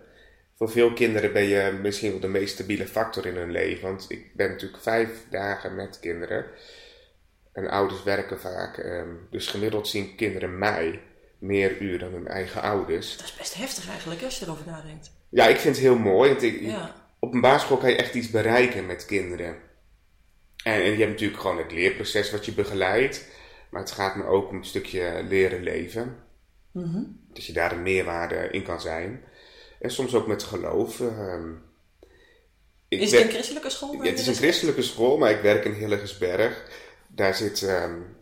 Voor 0.57 0.71
veel 0.71 0.93
kinderen 0.93 1.33
ben 1.33 1.45
je 1.45 1.79
misschien 1.83 2.11
wel 2.11 2.21
de 2.21 2.29
meest 2.29 2.55
stabiele 2.55 2.87
factor 2.87 3.27
in 3.27 3.37
hun 3.37 3.51
leven. 3.51 3.89
Want 3.89 4.05
ik 4.09 4.35
ben 4.35 4.51
natuurlijk 4.51 4.83
vijf 4.83 5.27
dagen 5.31 5.75
met 5.75 6.01
kinderen. 6.01 6.45
En 7.53 7.69
ouders 7.69 8.03
werken 8.03 8.41
vaak. 8.41 8.79
Um, 8.79 9.27
dus 9.31 9.47
gemiddeld 9.47 9.89
zien 9.89 10.15
kinderen 10.15 10.59
mij 10.59 11.01
meer 11.39 11.79
uur 11.79 11.99
dan 11.99 12.13
hun 12.13 12.29
eigen 12.29 12.63
ouders. 12.63 13.17
Dat 13.17 13.27
is 13.27 13.37
best 13.37 13.55
heftig 13.55 13.89
eigenlijk 13.89 14.23
als 14.23 14.39
je 14.39 14.45
erover 14.45 14.67
nadenkt. 14.67 15.13
Ja, 15.29 15.47
ik 15.47 15.57
vind 15.57 15.75
het 15.75 15.85
heel 15.85 15.99
mooi. 15.99 16.31
Want 16.31 16.43
ik, 16.43 16.61
ja. 16.61 16.95
Op 17.19 17.35
een 17.35 17.41
basisschool 17.41 17.77
kan 17.77 17.91
je 17.91 17.97
echt 17.97 18.15
iets 18.15 18.31
bereiken 18.31 18.87
met 18.87 19.05
kinderen. 19.05 19.57
En, 20.67 20.83
en, 20.83 20.91
je 20.91 20.99
hebt 20.99 21.11
natuurlijk 21.11 21.41
gewoon 21.41 21.59
het 21.59 21.73
leerproces 21.73 22.31
wat 22.31 22.45
je 22.45 22.53
begeleidt. 22.53 23.25
Maar 23.71 23.81
het 23.81 23.91
gaat 23.91 24.17
me 24.17 24.25
ook 24.25 24.49
om 24.49 24.57
een 24.57 24.65
stukje 24.65 25.25
leren 25.29 25.63
leven. 25.63 26.17
Mm 26.73 27.25
Dat 27.33 27.45
je 27.45 27.53
daar 27.53 27.73
een 27.73 27.83
meerwaarde 27.83 28.49
in 28.51 28.63
kan 28.63 28.81
zijn. 28.81 29.25
En 29.81 29.91
soms 29.91 30.15
ook 30.15 30.27
met 30.27 30.43
geloof. 30.43 31.01
Uh, 31.01 31.35
is 32.89 33.13
het 33.13 33.21
een 33.21 33.31
christelijke 33.31 33.71
school? 33.71 33.93
Ja, 33.93 34.11
het 34.11 34.19
is 34.19 34.27
een 34.27 34.35
christelijke 34.35 34.83
school, 34.83 35.19
maar 35.19 35.31
ik 35.31 35.41
werk 35.41 35.65
in 35.65 35.73
Hilligersberg. 35.73 36.71
Daar 37.07 37.35
zitten 37.35 37.83
um, 37.83 38.17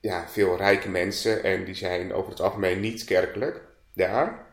ja, 0.00 0.28
veel 0.28 0.56
rijke 0.56 0.88
mensen 0.88 1.42
en 1.42 1.64
die 1.64 1.74
zijn 1.74 2.12
over 2.12 2.30
het 2.30 2.40
algemeen 2.40 2.80
niet 2.80 3.04
kerkelijk 3.04 3.60
daar. 3.94 4.46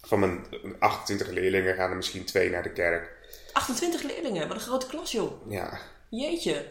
Van 0.00 0.18
mijn 0.18 0.46
28 0.78 1.28
leerlingen 1.28 1.74
gaan 1.74 1.90
er 1.90 1.96
misschien 1.96 2.24
twee 2.24 2.50
naar 2.50 2.62
de 2.62 2.72
kerk. 2.72 3.10
28 3.52 4.02
leerlingen? 4.02 4.48
Wat 4.48 4.56
een 4.56 4.62
grote 4.62 4.86
klas, 4.86 5.12
joh. 5.12 5.50
Ja. 5.50 5.80
Jeetje. 6.08 6.66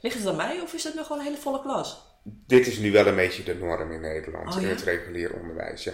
Ligt 0.00 0.18
het 0.18 0.26
aan 0.26 0.36
mij 0.36 0.60
of 0.60 0.72
is 0.72 0.84
het 0.84 0.94
nog 0.94 1.06
gewoon 1.06 1.20
een 1.20 1.28
hele 1.28 1.40
volle 1.40 1.60
klas? 1.60 2.08
Dit 2.22 2.66
is 2.66 2.78
nu 2.78 2.92
wel 2.92 3.06
een 3.06 3.16
beetje 3.16 3.42
de 3.42 3.54
norm 3.54 3.92
in 3.92 4.00
Nederland, 4.00 4.54
oh, 4.54 4.62
in 4.62 4.68
het 4.68 4.82
regulier 4.82 5.34
onderwijs, 5.34 5.84
ja. 5.84 5.92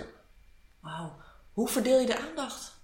Wauw. 0.81 1.17
Hoe 1.53 1.69
verdeel 1.69 2.01
je 2.01 2.07
de 2.07 2.19
aandacht? 2.19 2.75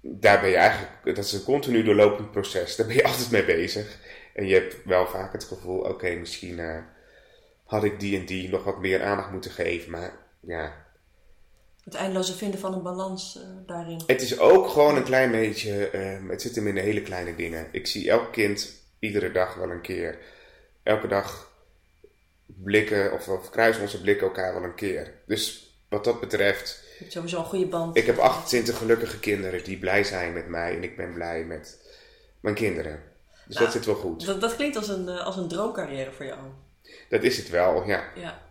Daar 0.00 0.40
ben 0.40 0.50
je 0.50 0.56
eigenlijk, 0.56 1.16
dat 1.16 1.24
is 1.24 1.32
een 1.32 1.42
continu 1.42 1.82
doorlopend 1.82 2.30
proces. 2.30 2.76
Daar 2.76 2.86
ben 2.86 2.96
je 2.96 3.04
altijd 3.10 3.30
mee 3.30 3.44
bezig. 3.44 3.98
En 4.34 4.46
je 4.46 4.54
hebt 4.54 4.84
wel 4.84 5.06
vaak 5.06 5.32
het 5.32 5.44
gevoel, 5.44 5.80
oké, 5.80 6.14
misschien 6.14 6.58
uh, 6.58 6.78
had 7.64 7.84
ik 7.84 8.00
die 8.00 8.18
en 8.18 8.26
die 8.26 8.48
nog 8.48 8.64
wat 8.64 8.78
meer 8.78 9.02
aandacht 9.02 9.30
moeten 9.30 9.50
geven. 9.50 9.90
Maar 9.90 10.12
ja, 10.40 10.86
het 11.88 11.96
eindeloze 11.96 12.34
vinden 12.34 12.60
van 12.60 12.72
een 12.72 12.82
balans 12.82 13.36
uh, 13.36 13.42
daarin. 13.66 14.00
Het 14.06 14.22
is 14.22 14.38
ook 14.38 14.68
gewoon 14.68 14.96
een 14.96 15.04
klein 15.04 15.30
beetje, 15.30 15.90
uh, 15.92 16.30
het 16.30 16.42
zit 16.42 16.54
hem 16.54 16.66
in 16.66 16.74
de 16.74 16.80
hele 16.80 17.02
kleine 17.02 17.36
dingen. 17.36 17.66
Ik 17.72 17.86
zie 17.86 18.10
elk 18.10 18.32
kind 18.32 18.72
iedere 18.98 19.32
dag 19.32 19.54
wel 19.54 19.70
een 19.70 19.80
keer. 19.80 20.18
Elke 20.82 21.08
dag 21.08 21.52
blikken, 22.46 23.12
of, 23.12 23.28
of 23.28 23.50
kruisen 23.50 23.82
onze 23.82 24.00
blikken 24.00 24.26
elkaar 24.26 24.54
wel 24.54 24.62
een 24.62 24.74
keer. 24.74 25.12
Dus 25.26 25.72
wat 25.88 26.04
dat 26.04 26.20
betreft. 26.20 26.82
Je 26.90 26.98
hebt 26.98 27.12
sowieso 27.12 27.38
een 27.38 27.44
goede 27.44 27.66
band. 27.66 27.96
Ik 27.96 28.06
heb 28.06 28.18
28 28.18 28.76
gelukkige 28.76 29.18
kinderen 29.18 29.64
die 29.64 29.78
blij 29.78 30.04
zijn 30.04 30.32
met 30.32 30.48
mij 30.48 30.76
en 30.76 30.82
ik 30.82 30.96
ben 30.96 31.12
blij 31.12 31.44
met 31.44 31.78
mijn 32.40 32.54
kinderen. 32.54 33.02
Dus 33.46 33.54
nou, 33.54 33.64
dat 33.64 33.74
zit 33.74 33.86
wel 33.86 33.94
goed. 33.94 34.26
Dat, 34.26 34.40
dat 34.40 34.56
klinkt 34.56 34.76
als 34.76 34.88
een, 34.88 35.08
uh, 35.08 35.24
als 35.24 35.36
een 35.36 35.48
droomcarrière 35.48 36.12
voor 36.12 36.24
jou. 36.24 36.40
Dat 37.08 37.22
is 37.22 37.36
het 37.36 37.50
wel, 37.50 37.86
ja. 37.86 38.04
Ja, 38.14 38.42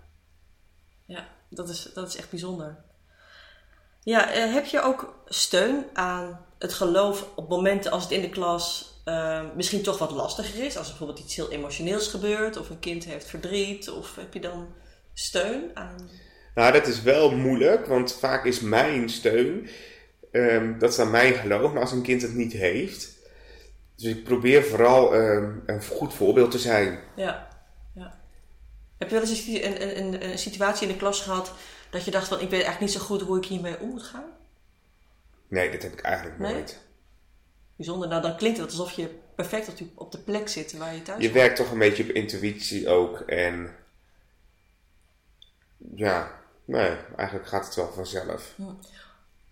ja 1.05 1.27
dat, 1.49 1.69
is, 1.69 1.91
dat 1.93 2.07
is 2.07 2.15
echt 2.15 2.29
bijzonder. 2.29 2.85
Ja, 3.99 4.35
uh, 4.35 4.53
heb 4.53 4.65
je 4.65 4.81
ook 4.81 5.23
steun 5.27 5.85
aan 5.93 6.45
het 6.59 6.73
geloof 6.73 7.27
op 7.35 7.49
momenten 7.49 7.91
als 7.91 8.03
het 8.03 8.11
in 8.11 8.21
de 8.21 8.29
klas 8.29 8.95
uh, 9.05 9.41
misschien 9.55 9.81
toch 9.81 9.97
wat 9.97 10.11
lastiger 10.11 10.63
is? 10.63 10.77
Als 10.77 10.85
er 10.85 10.95
bijvoorbeeld 10.97 11.25
iets 11.25 11.35
heel 11.35 11.51
emotioneels 11.51 12.07
gebeurt 12.07 12.57
of 12.57 12.69
een 12.69 12.79
kind 12.79 13.05
heeft 13.05 13.29
verdriet 13.29 13.89
of 13.89 14.15
heb 14.15 14.33
je 14.33 14.39
dan 14.39 14.67
steun 15.13 15.71
aan... 15.73 16.09
Nou, 16.55 16.71
dat 16.73 16.87
is 16.87 17.01
wel 17.01 17.31
moeilijk, 17.31 17.85
want 17.85 18.13
vaak 18.13 18.45
is 18.45 18.59
mijn 18.59 19.09
steun, 19.09 19.69
um, 20.31 20.79
dat 20.79 20.91
is 20.91 20.99
aan 20.99 21.11
mijn 21.11 21.33
geloof, 21.33 21.71
maar 21.71 21.81
als 21.81 21.91
een 21.91 22.01
kind 22.01 22.21
het 22.21 22.33
niet 22.33 22.53
heeft... 22.53 23.15
Dus 23.95 24.11
ik 24.11 24.23
probeer 24.23 24.63
vooral 24.63 25.15
um, 25.15 25.63
een 25.65 25.83
goed 25.83 26.13
voorbeeld 26.13 26.51
te 26.51 26.59
zijn. 26.59 26.99
Ja, 27.15 27.47
ja. 27.95 28.19
Heb 28.97 29.09
je 29.09 29.19
wel 29.19 29.29
eens 29.29 29.47
een, 29.47 29.81
een, 29.81 29.97
een, 29.97 30.29
een 30.29 30.37
situatie 30.37 30.87
in 30.87 30.93
de 30.93 30.99
klas 30.99 31.21
gehad 31.21 31.51
dat 31.89 32.05
je 32.05 32.11
dacht 32.11 32.27
van 32.27 32.39
ik 32.39 32.49
weet 32.49 32.63
eigenlijk 32.63 32.79
niet 32.79 33.01
zo 33.01 33.05
goed 33.07 33.21
hoe 33.21 33.37
ik 33.37 33.45
hiermee 33.45 33.79
om 33.79 33.89
moet 33.89 34.03
gaan? 34.03 34.35
Nee, 35.47 35.71
dat 35.71 35.81
heb 35.81 35.93
ik 35.93 36.01
eigenlijk 36.01 36.39
nee? 36.39 36.53
nooit. 36.53 36.77
Bijzonder. 37.75 38.07
Nou, 38.07 38.21
dan 38.21 38.37
klinkt 38.37 38.57
het 38.57 38.69
alsof 38.69 38.91
je 38.91 39.09
perfect 39.35 39.67
op, 39.67 39.87
op 39.95 40.11
de 40.11 40.17
plek 40.17 40.47
zit 40.49 40.77
waar 40.77 40.93
je 40.93 41.01
thuis 41.01 41.23
Je 41.23 41.31
werkt 41.31 41.55
toch 41.55 41.71
een 41.71 41.79
beetje 41.79 42.03
op 42.03 42.09
intuïtie 42.09 42.89
ook. 42.89 43.19
En 43.19 43.75
ja, 45.95 46.41
nee, 46.65 46.95
eigenlijk 47.15 47.47
gaat 47.47 47.65
het 47.65 47.75
wel 47.75 47.91
vanzelf. 47.91 48.53
Hm. 48.55 48.63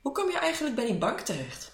Hoe 0.01 0.11
kom 0.11 0.31
je 0.31 0.37
eigenlijk 0.37 0.75
bij 0.75 0.85
die 0.85 0.97
bank 0.97 1.19
terecht? 1.19 1.71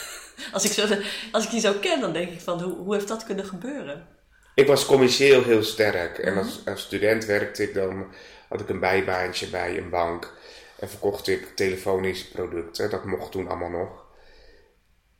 als, 0.52 0.64
ik 0.64 0.72
zo, 0.72 0.96
als 1.32 1.44
ik 1.44 1.50
die 1.50 1.60
zo 1.60 1.72
ken, 1.80 2.00
dan 2.00 2.12
denk 2.12 2.30
ik 2.30 2.40
van 2.40 2.62
hoe, 2.62 2.72
hoe 2.72 2.94
heeft 2.94 3.08
dat 3.08 3.24
kunnen 3.24 3.44
gebeuren? 3.44 4.06
Ik 4.54 4.66
was 4.66 4.86
commercieel 4.86 5.42
heel 5.42 5.62
sterk. 5.62 6.18
En 6.18 6.36
als, 6.36 6.60
als 6.66 6.82
student 6.82 7.24
werkte 7.24 7.62
ik 7.62 7.74
dan 7.74 8.06
had 8.48 8.60
ik 8.60 8.68
een 8.68 8.80
bijbaantje 8.80 9.50
bij 9.50 9.78
een 9.78 9.90
bank. 9.90 10.32
En 10.78 10.88
verkocht 10.88 11.28
ik 11.28 11.56
telefonische 11.56 12.30
producten. 12.30 12.90
Dat 12.90 13.04
mocht 13.04 13.32
toen 13.32 13.48
allemaal 13.48 13.70
nog. 13.70 14.04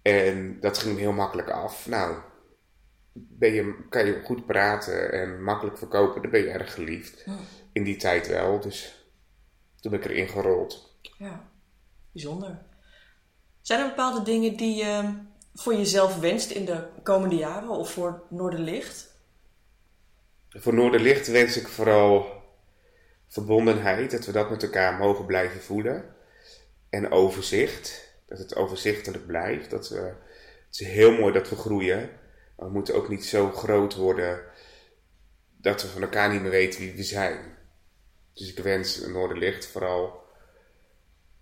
En 0.03 0.61
dat 0.61 0.79
ging 0.79 0.99
heel 0.99 1.13
makkelijk 1.13 1.51
af. 1.51 1.87
Nou, 1.87 2.17
ben 3.13 3.53
je, 3.53 3.75
kan 3.89 4.07
je 4.07 4.21
goed 4.25 4.47
praten 4.47 5.13
en 5.13 5.43
makkelijk 5.43 5.79
verkopen, 5.79 6.23
dan 6.23 6.31
ben 6.31 6.41
je 6.41 6.51
erg 6.51 6.75
geliefd. 6.75 7.25
In 7.73 7.85
die 7.85 7.97
tijd 7.97 8.29
wel, 8.29 8.61
dus 8.61 9.09
toen 9.81 9.91
ben 9.91 10.01
ik 10.01 10.07
erin 10.07 10.29
gerold. 10.29 10.97
Ja, 11.19 11.49
bijzonder. 12.13 12.59
Zijn 13.61 13.81
er 13.81 13.89
bepaalde 13.89 14.23
dingen 14.23 14.57
die 14.57 14.75
je 14.77 15.15
voor 15.55 15.75
jezelf 15.75 16.19
wenst 16.19 16.51
in 16.51 16.65
de 16.65 16.87
komende 17.03 17.37
jaren 17.37 17.69
of 17.69 17.91
voor 17.91 18.23
Noorderlicht? 18.29 19.19
Voor 20.49 20.75
Noorderlicht 20.75 21.27
wens 21.27 21.57
ik 21.57 21.69
vooral 21.69 22.43
verbondenheid, 23.35 24.11
dat 24.11 24.27
we 24.27 24.33
dat 24.33 24.51
met 24.51 24.62
elkaar 24.62 24.94
mogen 24.99 25.27
blijven 25.27 25.61
voelen. 25.61 26.05
En 26.90 27.11
overzicht, 27.11 28.14
dat 28.27 28.38
het 28.38 28.57
overzichtelijk 28.57 29.27
blijft. 29.27 29.70
Dat 29.70 29.88
we, 29.88 30.01
het 30.66 30.81
is 30.81 30.87
heel 30.87 31.12
mooi 31.12 31.33
dat 31.33 31.49
we 31.49 31.57
groeien, 31.57 32.11
maar 32.57 32.66
we 32.66 32.73
moeten 32.73 32.94
ook 32.94 33.09
niet 33.09 33.25
zo 33.25 33.51
groot 33.51 33.94
worden 33.94 34.40
dat 35.61 35.83
we 35.83 35.88
van 35.88 36.03
elkaar 36.03 36.33
niet 36.33 36.42
meer 36.42 36.51
weten 36.51 36.81
wie 36.81 36.94
we 36.94 37.03
zijn. 37.03 37.38
Dus 38.33 38.55
ik 38.55 38.59
wens 38.59 39.07
Noorderlicht 39.07 39.66
vooral. 39.66 40.23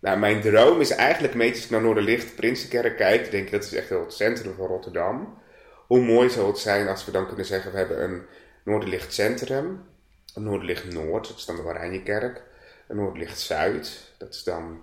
Nou, 0.01 0.19
mijn 0.19 0.41
droom 0.41 0.81
is 0.81 0.91
eigenlijk, 0.91 1.35
een 1.35 1.51
als 1.51 1.65
ik 1.65 1.71
naar 1.71 1.83
Noorderlicht, 1.83 2.35
Prinsenkerk 2.35 2.97
kijk, 2.97 3.31
denk 3.31 3.45
ik 3.45 3.53
dat 3.53 3.65
is 3.65 3.75
echt 3.75 3.89
wel 3.89 4.01
het 4.01 4.13
centrum 4.13 4.55
van 4.55 4.67
Rotterdam. 4.67 5.39
Hoe 5.87 6.01
mooi 6.01 6.31
zou 6.31 6.47
het 6.47 6.59
zijn 6.59 6.89
als 6.89 7.05
we 7.05 7.13
dan 7.13 7.27
kunnen 7.27 7.47
zeggen, 7.47 7.73
we 7.73 7.79
hebben 7.79 8.03
een 8.03 8.23
Noorderlicht 8.65 9.13
centrum 9.13 9.67
een 9.67 9.92
Noordlicht 10.35 10.93
Noord, 10.93 11.29
dat 11.29 11.37
is 11.37 11.45
dan 11.45 11.57
de 11.57 11.63
Oranjekerk. 11.63 12.43
Een 12.89 12.97
Noordlicht 12.97 13.41
Zuid, 13.41 14.13
dat 14.19 14.35
is 14.35 14.45
dan 14.45 14.83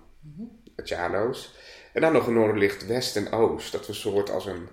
het 0.76 0.88
Jalo's. 0.88 1.54
En 1.92 2.00
dan 2.00 2.12
nog 2.12 2.26
een 2.26 2.34
Noordlicht 2.34 2.86
West 2.86 3.16
en 3.16 3.32
Oost, 3.32 3.72
dat 3.72 3.86
we 3.86 3.92
soort 3.92 4.30
als 4.30 4.46
een, 4.46 4.68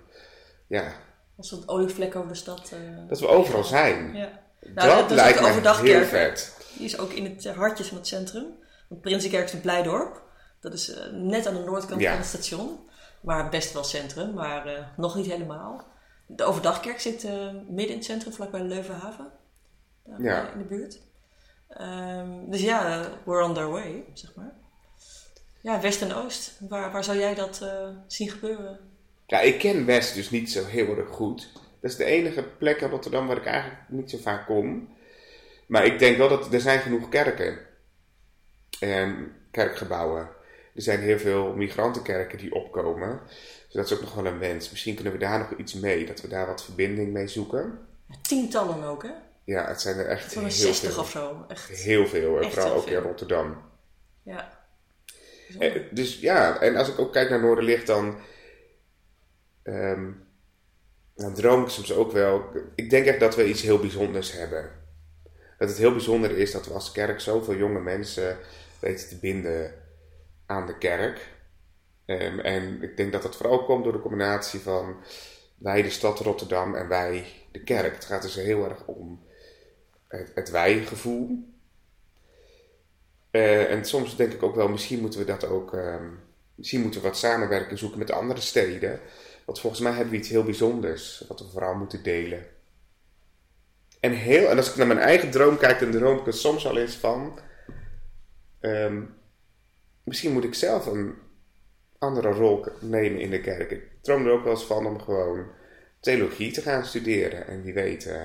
ja... 0.68 0.94
Als 1.38 1.52
een 1.52 1.64
olievlek 1.66 2.16
over 2.16 2.30
de 2.30 2.36
stad. 2.36 2.72
Uh, 2.74 3.08
dat 3.08 3.20
we 3.20 3.28
overal 3.28 3.64
zijn. 3.64 4.16
Ja. 4.16 4.30
Nou, 4.60 4.90
dat, 4.90 5.10
dat 5.10 5.12
lijkt 5.12 5.42
me 5.42 5.76
heel 5.82 6.04
vet. 6.04 6.56
Die 6.78 6.86
is 6.86 7.00
ook 7.00 7.12
in 7.12 7.26
het 7.26 7.46
hartje 7.46 7.84
van 7.84 7.98
het 7.98 8.08
centrum. 8.08 8.46
Want 8.90 9.02
Prinsenkerk 9.02 9.46
is 9.46 9.54
een 9.54 9.62
Blijdorp. 9.62 10.22
Dat 10.60 10.74
is 10.74 10.90
uh, 10.90 10.98
net 11.12 11.48
aan 11.48 11.54
de 11.54 11.64
noordkant 11.64 12.04
van 12.04 12.12
het 12.12 12.26
station. 12.26 12.80
Maar 13.22 13.50
best 13.50 13.74
wel 13.74 13.84
centrum, 13.84 14.34
maar 14.34 14.68
uh, 14.68 14.80
nog 14.98 15.16
niet 15.16 15.26
helemaal. 15.26 15.88
De 16.26 16.44
Overdagkerk 16.44 17.00
zit 17.00 17.24
midden 17.68 17.88
in 17.88 17.96
het 17.96 18.06
centrum, 18.06 18.34
vlakbij 18.34 18.62
Leuvenhaven 18.62 19.32
ja. 20.18 20.52
in 20.52 20.58
de 20.58 20.64
buurt. 20.64 21.00
Um, 21.82 22.52
dus 22.52 22.62
ja, 22.62 23.10
we're 23.24 23.44
on 23.44 23.54
their 23.54 23.70
way, 23.70 24.04
zeg 24.14 24.36
maar. 24.36 24.54
Ja, 25.62 25.82
West 25.82 26.02
en 26.02 26.14
Oost. 26.14 26.58
Waar, 26.60 26.92
waar 26.92 27.04
zou 27.04 27.18
jij 27.18 27.36
dat 27.36 27.60
uh, 27.64 27.90
zien 28.08 28.30
gebeuren? 28.30 28.80
Ja, 29.26 29.40
ik 29.40 29.60
ken 29.60 29.86
West 29.86 30.16
dus 30.16 30.30
niet 30.30 30.52
zo 30.52 30.66
heel 30.66 30.98
erg 30.98 31.10
goed. 31.10 31.50
Dat 31.54 31.92
is 31.92 31.98
de 31.98 32.06
enige 32.06 32.44
plek 32.44 32.82
in 32.82 32.90
Rotterdam 32.90 33.28
waar 33.28 33.38
ik 33.38 33.46
eigenlijk 33.46 33.82
niet 33.88 34.10
zo 34.10 34.18
vaak 34.18 34.46
kom. 34.46 34.90
Maar 35.68 35.86
ik 35.86 36.00
denk 36.00 36.18
wel 36.18 36.30
dat 36.30 36.54
er 36.54 36.62
zijn 36.62 36.80
genoeg 36.80 37.10
kerken 37.10 37.60
en 38.80 39.32
kerkgebouwen. 39.52 40.30
Er 40.76 40.82
zijn 40.82 41.00
heel 41.00 41.20
veel 41.20 41.54
migrantenkerken 41.54 42.38
die 42.38 42.54
opkomen. 42.54 43.20
Dus 43.66 43.74
dat 43.74 43.86
is 43.86 43.94
ook 43.94 44.02
nog 44.02 44.14
wel 44.14 44.26
een 44.26 44.40
wens. 44.40 44.70
Misschien 44.70 44.96
kunnen 44.96 45.14
we 45.14 45.20
daar 45.20 45.40
nog 45.40 45.54
iets 45.58 45.74
mee, 45.74 46.06
dat 46.06 46.22
we 46.22 46.28
daar 46.28 46.48
wat 46.48 46.64
verbinding 46.64 47.14
mee 47.14 47.28
zoeken. 47.28 47.80
Tientallen 48.22 48.84
ook, 48.84 49.04
hè? 49.04 49.12
Ja, 49.48 49.68
het 49.68 49.82
zijn 49.82 49.98
er 49.98 50.06
echt 50.06 50.34
heel 50.34 50.44
een 50.44 50.52
60 50.52 50.94
veel. 50.94 51.02
of 51.02 51.10
zo. 51.10 51.46
Echt. 51.48 51.70
Heel 51.70 52.08
veel, 52.08 52.40
Echt 52.40 52.54
vooral 52.54 52.74
ook 52.74 52.88
in. 52.88 52.96
Rotterdam. 52.96 53.62
Ja. 54.24 54.60
Eh, 55.60 55.82
dus 55.92 56.20
ja, 56.20 56.60
en 56.60 56.76
als 56.76 56.88
ik 56.88 57.00
ook 57.00 57.14
kijk 57.14 57.30
naar 57.30 57.40
Noorderlicht, 57.40 57.88
dan, 57.88 58.20
ehm, 59.64 60.12
dan 61.16 61.34
droom 61.34 61.64
ik 61.64 61.70
soms 61.70 61.94
ook 61.94 62.12
wel. 62.12 62.44
Ik 62.76 62.90
denk 62.90 63.06
echt 63.06 63.20
dat 63.20 63.36
we 63.36 63.50
iets 63.50 63.62
heel 63.62 63.80
bijzonders 63.80 64.32
hebben. 64.32 64.72
Dat 65.58 65.70
het 65.70 65.78
heel 65.78 65.92
bijzonder 65.92 66.38
is 66.38 66.52
dat 66.52 66.66
we 66.66 66.74
als 66.74 66.92
kerk 66.92 67.20
zoveel 67.20 67.56
jonge 67.56 67.80
mensen 67.80 68.38
weten 68.80 69.08
te 69.08 69.18
binden 69.18 69.74
aan 70.46 70.66
de 70.66 70.78
kerk. 70.78 71.32
Ehm, 72.06 72.40
en 72.40 72.84
ik 72.84 72.98
denk 72.98 73.12
dat 73.12 73.22
dat 73.22 73.36
vooral 73.36 73.66
komt 73.66 73.84
door 73.84 73.94
de 73.94 74.02
combinatie 74.02 74.60
van 74.60 75.04
wij, 75.58 75.82
de 75.82 75.90
stad 75.90 76.20
Rotterdam, 76.20 76.76
en 76.76 76.88
wij, 76.88 77.26
de 77.52 77.64
kerk. 77.64 77.94
Het 77.96 78.06
gaat 78.06 78.22
dus 78.22 78.36
heel 78.36 78.70
erg 78.70 78.86
om 78.86 79.26
het, 80.08 80.32
het 80.36 80.50
wij-gevoel. 80.50 81.54
Eh, 83.32 83.72
en 83.72 83.86
soms 83.86 84.16
denk 84.16 84.34
ik 84.34 84.44
ook 84.44 84.56
wel, 84.56 84.68
misschien 84.68 85.00
moeten 85.00 85.20
we 85.20 85.26
dat 85.26 85.46
ook, 85.46 85.74
ehm, 85.74 86.06
misschien 86.56 86.82
moeten 86.82 87.02
we 87.02 87.08
wat 87.08 87.18
samenwerking 87.18 87.80
zoeken 87.80 88.00
met 88.00 88.12
andere 88.12 88.42
steden. 88.42 89.00
Want 89.46 89.60
volgens 89.60 89.82
mij 89.82 89.92
hebben 89.92 90.12
we 90.12 90.18
iets 90.18 90.30
heel 90.30 90.44
bijzonders, 90.44 91.26
wat 91.28 91.40
we 91.40 91.48
vooral 91.48 91.76
moeten 91.76 92.04
delen. 92.04 92.46
En, 94.00 94.12
heel, 94.12 94.50
en 94.50 94.58
als 94.58 94.70
ik 94.70 94.76
naar 94.76 94.88
mijn 94.88 95.00
eigen 95.00 95.32
droom 95.32 95.58
kijk, 95.58 95.80
dan 95.80 95.92
droom 95.92 96.18
ik 96.18 96.28
er 96.28 96.34
soms 96.34 96.68
al 96.68 96.78
eens 96.78 96.96
van, 96.96 97.40
ehm, 98.60 99.02
misschien 100.04 100.34
moet 100.34 100.44
ik 100.44 100.54
zelf 100.54 100.86
een 100.86 101.16
andere 101.98 102.32
rol 102.32 102.66
nemen 102.80 103.20
in 103.20 103.30
de 103.30 103.42
kerk. 103.42 103.72
Ik 103.72 103.84
droom 104.02 104.26
er 104.26 104.32
ook 104.32 104.44
wel 104.44 104.54
eens 104.54 104.66
van 104.66 104.86
om 104.86 105.00
gewoon 105.00 105.48
theologie 106.00 106.52
te 106.52 106.62
gaan 106.62 106.86
studeren. 106.86 107.48
En 107.48 107.64
wie 107.64 107.74
weet, 107.74 108.06
eh, 108.06 108.22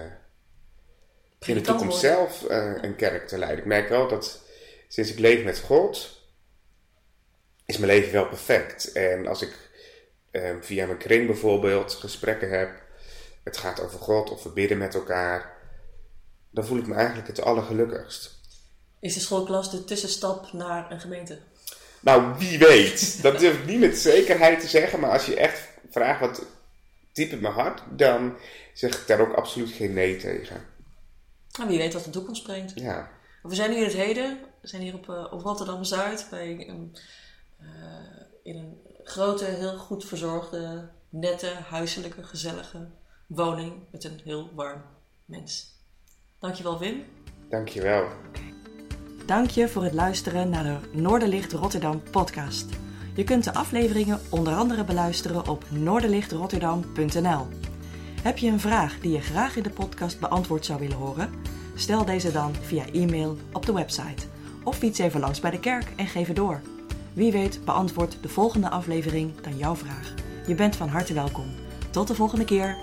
in 1.46 1.54
de 1.54 1.60
toekomst 1.60 2.00
worden. 2.00 2.16
zelf 2.16 2.44
eh, 2.44 2.72
een 2.80 2.96
kerk 2.96 3.28
te 3.28 3.38
leiden. 3.38 3.58
Ik 3.58 3.64
merk 3.64 3.88
wel 3.88 4.08
dat 4.08 4.40
sinds 4.88 5.10
ik 5.10 5.18
leef 5.18 5.44
met 5.44 5.58
God, 5.58 6.20
is 7.66 7.78
mijn 7.78 7.92
leven 7.92 8.12
wel 8.12 8.26
perfect. 8.26 8.92
En 8.92 9.26
als 9.26 9.42
ik 9.42 9.70
eh, 10.30 10.50
via 10.60 10.86
mijn 10.86 10.98
kring 10.98 11.26
bijvoorbeeld 11.26 11.94
gesprekken 11.94 12.50
heb, 12.50 12.70
het 13.44 13.56
gaat 13.56 13.80
over 13.80 13.98
God 13.98 14.30
of 14.30 14.42
we 14.42 14.50
bidden 14.50 14.78
met 14.78 14.94
elkaar, 14.94 15.56
dan 16.50 16.64
voel 16.64 16.78
ik 16.78 16.86
me 16.86 16.94
eigenlijk 16.94 17.26
het 17.26 17.42
allergelukkigst. 17.42 18.40
Is 19.00 19.14
de 19.14 19.20
schoolklas 19.20 19.70
de 19.70 19.84
tussenstap 19.84 20.52
naar 20.52 20.90
een 20.90 21.00
gemeente? 21.00 21.38
Nou, 22.00 22.34
wie 22.38 22.58
weet. 22.58 23.22
Dat 23.22 23.38
durf 23.38 23.58
ik 23.58 23.66
niet 23.66 23.80
met 23.80 23.98
zekerheid 23.98 24.60
te 24.60 24.68
zeggen, 24.68 25.00
maar 25.00 25.10
als 25.10 25.26
je 25.26 25.36
echt 25.36 25.68
vraagt 25.90 26.20
wat 26.20 26.42
diep 27.12 27.32
in 27.32 27.40
mijn 27.40 27.54
hart, 27.54 27.82
dan 27.90 28.36
zeg 28.72 29.00
ik 29.00 29.06
daar 29.06 29.20
ook 29.20 29.32
absoluut 29.32 29.70
geen 29.70 29.92
nee 29.92 30.16
tegen. 30.16 30.66
Nou, 31.58 31.68
wie 31.68 31.78
weet 31.78 31.92
wat 31.92 32.04
de 32.04 32.10
toekomst 32.10 32.42
brengt. 32.42 32.72
Ja. 32.74 33.10
We 33.42 33.54
zijn 33.54 33.70
hier 33.70 33.78
in 33.78 33.84
het 33.84 33.96
heden. 33.96 34.38
We 34.60 34.68
zijn 34.68 34.82
hier 34.82 34.94
op, 34.94 35.08
eh, 35.08 35.32
op 35.32 35.40
Rotterdam-Zuid. 35.40 36.26
Bij 36.30 36.68
een, 36.68 36.96
eh, 37.58 37.66
in 38.42 38.56
een 38.56 38.78
grote, 39.04 39.44
heel 39.44 39.76
goed 39.76 40.04
verzorgde, 40.04 40.88
nette, 41.08 41.46
huiselijke, 41.46 42.22
gezellige 42.22 42.88
woning. 43.26 43.72
Met 43.90 44.04
een 44.04 44.20
heel 44.24 44.50
warm 44.54 44.82
mens. 45.24 45.80
Dankjewel 46.38 46.78
Wim. 46.78 47.04
Dankjewel. 47.48 48.08
Dank 49.26 49.50
je 49.50 49.68
voor 49.68 49.84
het 49.84 49.92
luisteren 49.92 50.48
naar 50.48 50.64
de 50.64 50.98
Noorderlicht 51.00 51.52
Rotterdam 51.52 52.02
podcast. 52.10 52.66
Je 53.14 53.24
kunt 53.24 53.44
de 53.44 53.54
afleveringen 53.54 54.20
onder 54.30 54.54
andere 54.54 54.84
beluisteren 54.84 55.48
op 55.48 55.64
noorderlichtrotterdam.nl. 55.70 57.46
Heb 58.22 58.38
je 58.38 58.48
een 58.50 58.60
vraag 58.60 59.00
die 59.00 59.12
je 59.12 59.20
graag 59.20 59.56
in 59.56 59.62
de 59.62 59.70
podcast 59.70 60.20
beantwoord 60.20 60.64
zou 60.64 60.78
willen 60.78 60.96
horen? 60.96 61.30
Stel 61.74 62.04
deze 62.04 62.32
dan 62.32 62.54
via 62.54 62.84
e-mail 62.92 63.36
op 63.52 63.66
de 63.66 63.72
website. 63.72 64.26
Of 64.64 64.76
fiets 64.76 64.98
even 64.98 65.20
langs 65.20 65.40
bij 65.40 65.50
de 65.50 65.60
kerk 65.60 65.92
en 65.96 66.06
geef 66.06 66.26
het 66.26 66.36
door. 66.36 66.60
Wie 67.12 67.32
weet 67.32 67.64
beantwoordt 67.64 68.18
de 68.20 68.28
volgende 68.28 68.70
aflevering 68.70 69.40
dan 69.40 69.56
jouw 69.56 69.76
vraag. 69.76 70.14
Je 70.46 70.54
bent 70.54 70.76
van 70.76 70.88
harte 70.88 71.14
welkom. 71.14 71.46
Tot 71.90 72.08
de 72.08 72.14
volgende 72.14 72.44
keer. 72.44 72.76